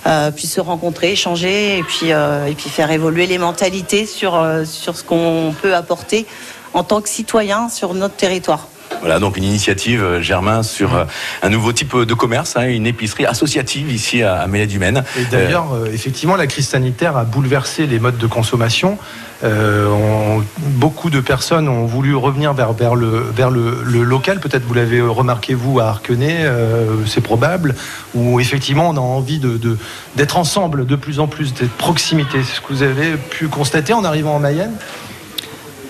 [0.04, 4.32] se rencontrer, échanger et puis, et faire évoluer les mentalités sur
[4.64, 6.26] ce qu'on peut apporter
[6.72, 8.68] en tant que citoyen sur notre territoire.
[9.00, 11.04] Voilà, donc une initiative, euh, Germain, sur euh,
[11.42, 15.04] un nouveau type de commerce, hein, une épicerie associative ici à, à Mêlée du Maine.
[15.16, 18.98] Et d'ailleurs, euh, effectivement, la crise sanitaire a bouleversé les modes de consommation.
[19.44, 24.40] Euh, on- beaucoup de personnes ont voulu revenir vers, vers, le, vers le, le local.
[24.40, 27.76] Peut-être vous l'avez remarqué, vous, à Arquenay, euh, c'est probable,
[28.16, 29.78] où effectivement on a envie de- de-
[30.16, 32.38] d'être ensemble de plus en plus, d'être proximité.
[32.42, 34.72] C'est ce que vous avez pu constater en arrivant en Mayenne?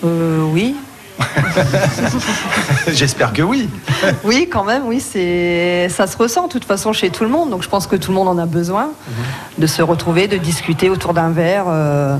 [0.05, 0.75] Euh, oui.
[2.87, 3.69] J'espère que oui.
[4.23, 7.49] Oui, quand même, oui, c'est ça se ressent de toute façon chez tout le monde.
[7.49, 8.89] Donc je pense que tout le monde en a besoin
[9.57, 11.65] de se retrouver, de discuter autour d'un verre.
[11.67, 12.17] euh,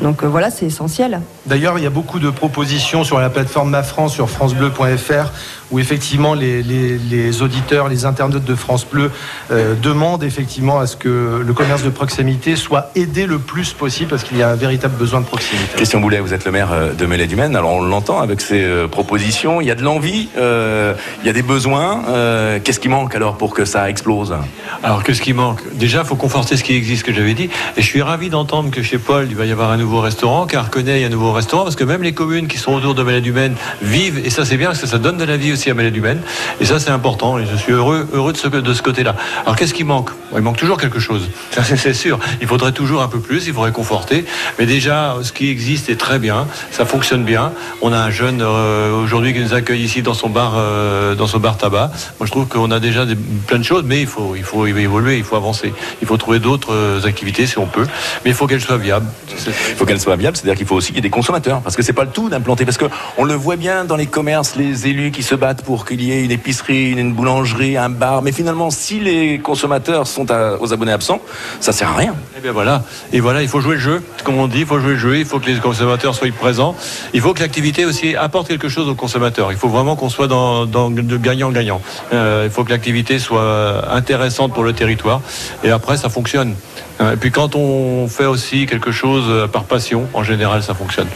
[0.00, 1.20] donc euh, voilà, c'est essentiel.
[1.46, 5.30] D'ailleurs, il y a beaucoup de propositions sur la plateforme Ma France, sur francebleu.fr,
[5.70, 9.10] où effectivement les, les- les auditeurs, les internautes de France Bleu
[9.50, 14.10] euh, demandent effectivement à ce que le commerce de proximité soit aidé le plus possible,
[14.10, 15.68] parce qu'il y a un véritable besoin de proximité.
[15.76, 17.54] Christian Boulet, vous êtes le maire euh, de Mêlée du Maine.
[17.56, 19.60] Alors on l'entend avec ces euh, propositions.
[19.60, 22.02] Il y a de l'envie, euh, il y a des besoins.
[22.08, 24.34] Euh, Qu'est-ce qui manque alors pour que ça explose?
[24.82, 25.60] Alors, qu'est-ce qui manque?
[25.74, 27.48] Déjà, il faut conforter ce qui existe, que j'avais dit.
[27.76, 30.46] Et je suis ravi d'entendre que chez Paul, il va y avoir un nouveau restaurant,
[30.46, 32.72] car Arconay, il y a un nouveau restaurant, parce que même les communes qui sont
[32.72, 35.24] autour de Mêlée du Maine vivent, et ça c'est bien, parce que ça donne de
[35.24, 36.20] la vie aussi à Mêlée du Maine.
[36.60, 39.14] Et ça c'est important, et je suis heureux, heureux de ce, de ce côté-là.
[39.42, 40.10] Alors, qu'est-ce qui manque?
[40.34, 41.28] Il manque toujours quelque chose,
[41.76, 42.18] c'est sûr.
[42.40, 44.24] Il faudrait toujours un peu plus, il faudrait conforter.
[44.58, 47.52] Mais déjà, ce qui existe est très bien, ça fonctionne bien.
[47.82, 51.26] On a un jeune euh, aujourd'hui qui nous accueille ici dans son bar, euh, dans
[51.26, 51.90] son bar tabac.
[52.18, 53.04] Moi, je trouve qu'on a déjà
[53.46, 55.72] plein de choses, mais il faut, il faut évoluer, il faut avancer.
[56.02, 57.86] Il faut trouver d'autres euh, activités si on peut,
[58.24, 59.06] mais il faut qu'elles soient viables.
[59.46, 61.74] Il faut qu'elle soit viable, c'est-à-dire qu'il faut aussi qu'il y ait des consommateurs, parce
[61.74, 62.84] que c'est pas le tout d'implanter, parce que
[63.18, 66.12] on le voit bien dans les commerces, les élus qui se battent pour qu'il y
[66.12, 70.26] ait une épicerie, une, boulangerie, un bar, mais finalement, si les consommateurs sont
[70.60, 71.20] aux abonnés absents,
[71.58, 72.14] ça sert à rien.
[72.38, 72.84] Et bien voilà.
[73.12, 74.02] Et voilà, il faut jouer le jeu.
[74.22, 75.18] Comme on dit, il faut jouer le jeu.
[75.18, 76.76] Il faut que les consommateurs soient présents.
[77.12, 79.50] Il faut que l'activité aussi apporte quelque chose aux consommateurs.
[79.50, 81.80] Il faut vraiment qu'on soit dans de gagnant-gagnant.
[82.12, 85.22] Euh, il faut que l'activité soit intéressante pour le territoire.
[85.64, 86.54] Et après, ça fonctionne.
[86.98, 91.08] Et puis quand on fait aussi quelque chose euh, par passion, en général, ça fonctionne.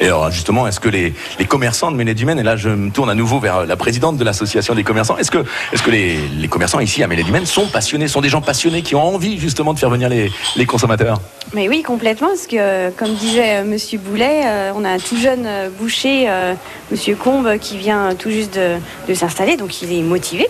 [0.00, 3.10] Et alors justement, est-ce que les, les commerçants de Mêlée-du-Maine, et là je me tourne
[3.10, 5.38] à nouveau vers la présidente de l'association des commerçants, est-ce que,
[5.72, 8.94] est que les, les commerçants ici à Mêlée-du-Maine sont passionnés, sont des gens passionnés qui
[8.94, 11.20] ont envie justement de faire venir les, les consommateurs?
[11.52, 14.98] Mais oui, complètement, parce que euh, comme disait euh, Monsieur Boulet, euh, on a un
[14.98, 16.54] tout jeune euh, boucher, euh,
[16.90, 18.76] Monsieur Combe, qui vient tout juste de,
[19.08, 20.46] de s'installer, donc il est motivé.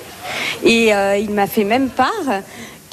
[0.62, 2.10] Et euh, il m'a fait même part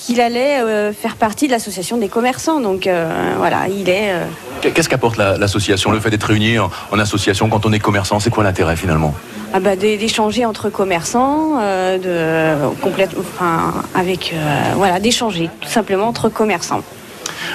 [0.01, 2.59] qu'il allait euh, faire partie de l'association des commerçants.
[2.59, 4.11] Donc euh, voilà, il est...
[4.13, 4.25] euh,
[4.73, 8.19] Qu'est-ce qu'apporte la- l'association, le fait d'être réunis en, en association quand on est commerçant?
[8.19, 9.13] C'est quoi l'intérêt finalement?
[9.53, 14.37] Ah bah, d'é- d'échanger entre commerçants, euh, de complète, enfin, avec euh,
[14.75, 16.81] voilà, d'échanger tout simplement entre commerçants.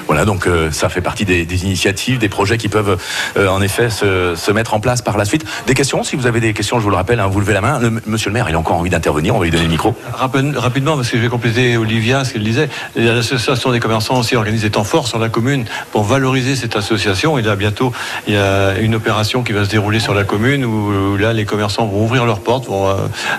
[0.07, 2.97] Voilà, donc euh, ça fait partie des, initiatives, des projets qui peuvent
[3.37, 5.45] euh, en effet se, mettre en place par la suite.
[5.66, 7.61] Des questions, si vous avez des questions, je vous le rappelle, hein, vous levez la
[7.61, 7.80] main.
[8.07, 9.95] Monsieur le maire, il a encore envie d'intervenir, on va lui donner le micro.
[10.12, 12.68] Rapide- Rapidement, parce que je vais compléter Olivia, ce qu'elle disait.
[12.97, 17.39] L'association des commerçants aussi organise des temps forts sur la commune pour valoriser cette association.
[17.39, 17.93] Et là, bientôt,
[18.26, 21.45] il y a une opération qui va se dérouler sur la commune où, là, les
[21.45, 22.95] commerçants vont ouvrir leurs portes, vont euh,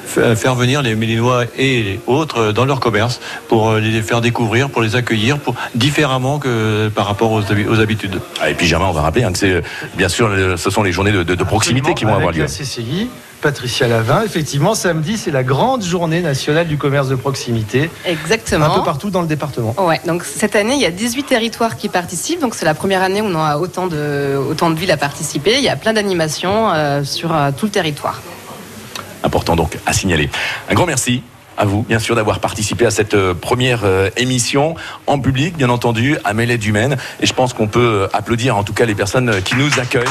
[0.06, 4.82] fa- faire venir les Mélinois et autres dans leur commerce pour les faire découvrir, pour
[4.82, 8.20] les accueillir, pour différemment que par rapport aux, habi- aux habitudes.
[8.42, 9.62] Ah, et puis Germain, on va rappeler hein, que c'est
[9.96, 12.42] bien sûr, ce sont les journées de, de- de proximité qui vont Avec avoir lieu.
[12.42, 13.10] La CCI,
[13.42, 17.90] Patricia Lavin, effectivement, samedi, c'est la grande journée nationale du commerce de proximité.
[18.06, 18.66] Exactement.
[18.66, 19.76] Un peu partout dans le département.
[19.78, 22.42] Ouais, donc cette année, il y a 18 territoires qui participent.
[22.42, 25.54] Donc c'est la première année où on a autant de, autant de villes à participer.
[25.58, 28.22] Il y a plein d'animations euh, sur euh, tout le territoire.
[29.24, 30.30] Important donc à signaler.
[30.70, 31.22] Un grand merci
[31.58, 34.76] à vous, bien sûr, d'avoir participé à cette euh, première euh, émission
[35.08, 36.98] en public, bien entendu, à Mêlée du Maine.
[37.20, 40.06] Et je pense qu'on peut euh, applaudir en tout cas les personnes qui nous accueillent.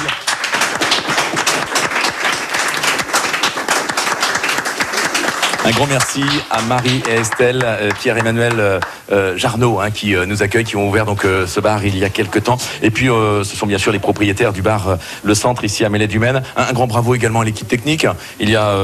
[5.64, 7.66] Un grand merci à Marie et Estelle,
[8.00, 8.80] Pierre-Emmanuel
[9.10, 12.08] euh, Jarnot hein, qui nous accueillent, qui ont ouvert donc ce bar il y a
[12.08, 12.56] quelques temps.
[12.82, 16.06] Et puis ce sont bien sûr les propriétaires du bar Le Centre ici à Mêlée
[16.06, 16.44] du Maine.
[16.56, 18.06] Un, un grand bravo également à l'équipe technique.
[18.38, 18.76] Il y a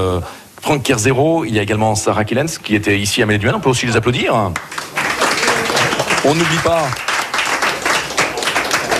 [0.62, 3.40] Franck Kerzero, il y a également Sarah Killens qui était ici à Maine.
[3.54, 4.34] On peut aussi les applaudir.
[6.24, 6.82] On n'oublie pas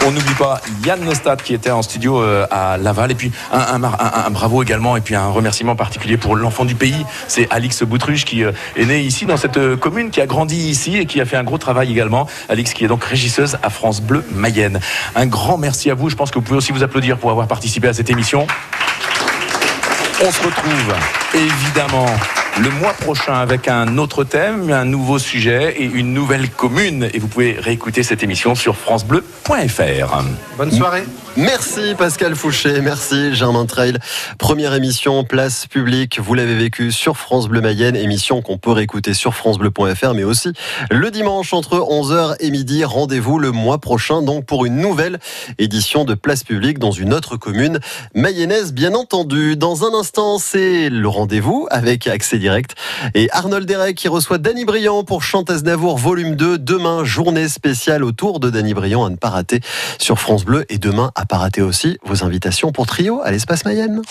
[0.05, 3.13] on n'oublie pas Yann Nostad qui était en studio euh, à Laval.
[3.13, 7.07] Et puis un- un bravo également et puis un remerciement particulier pour l'enfant du pays.
[7.29, 10.57] C'est Alix Boutruche qui euh, est né ici dans cette euh, commune, qui a grandi
[10.57, 12.27] ici et qui a fait un gros travail également.
[12.49, 14.81] Alix qui est donc régisseuse à France Bleu Mayenne.
[15.15, 16.11] Un grand merci à vous.
[16.11, 18.49] Je pense que vous pouvez aussi vous applaudir pour avoir participé à cette émission.
[20.25, 20.95] On se retrouve
[21.35, 22.07] évidemment
[22.61, 27.09] le mois prochain avec un autre thème, un nouveau sujet et une nouvelle commune.
[27.15, 30.23] Et vous pouvez réécouter cette émission sur francebleu.fr.
[30.59, 31.05] Bonne soirée.
[31.35, 33.97] Merci Pascal Fouché, merci Germain Trail.
[34.37, 39.15] Première émission, place publique, vous l'avez vécu sur France Bleu Mayenne, émission qu'on peut réécouter
[39.15, 40.53] sur francebleu.fr, mais aussi
[40.91, 42.85] le dimanche entre 11h et midi.
[42.85, 45.21] Rendez-vous le mois prochain donc pour une nouvelle
[45.57, 47.81] édition de place publique dans une autre commune
[48.15, 49.57] mayonnaise, bien entendu.
[49.57, 52.42] Dans un instant, c'est le rendez-vous avec accès
[53.15, 56.59] et Arnold Derek qui reçoit Danny Briand pour Chantez Navour volume 2.
[56.59, 59.61] Demain, journée spéciale autour de Danny Briand à ne pas rater
[59.99, 63.65] sur France Bleu et demain à pas rater aussi vos invitations pour trio à l'espace
[63.65, 64.03] Mayenne.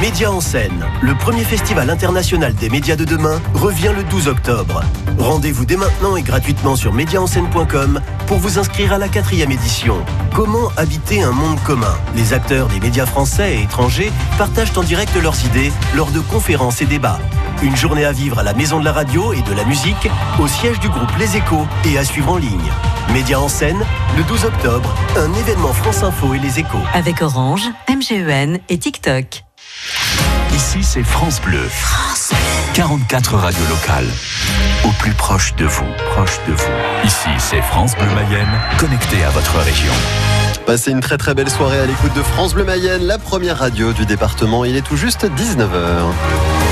[0.00, 4.82] Média en scène, le premier festival international des médias de demain, revient le 12 octobre.
[5.18, 9.98] Rendez-vous dès maintenant et gratuitement sur médiaenscène.com pour vous inscrire à la quatrième édition.
[10.34, 11.94] Comment habiter un monde commun?
[12.16, 16.80] Les acteurs des médias français et étrangers partagent en direct leurs idées lors de conférences
[16.80, 17.20] et débats.
[17.62, 20.48] Une journée à vivre à la Maison de la Radio et de la Musique, au
[20.48, 22.72] siège du groupe Les Échos et à suivre en ligne.
[23.12, 23.84] Média en scène,
[24.16, 26.78] le 12 octobre, un événement France Info et Les Échos.
[26.94, 29.44] Avec Orange, MGEN et TikTok.
[30.54, 31.68] Ici, c'est France Bleu.
[32.74, 34.08] 44 radios locales.
[34.84, 35.86] Au plus proche de vous.
[36.12, 37.04] Proche de vous.
[37.04, 39.92] Ici, c'est France Bleu Mayenne, connecté à votre région.
[40.66, 43.92] Passez une très très belle soirée à l'écoute de France Bleu Mayenne, la première radio
[43.92, 44.64] du département.
[44.64, 46.69] Il est tout juste 19h.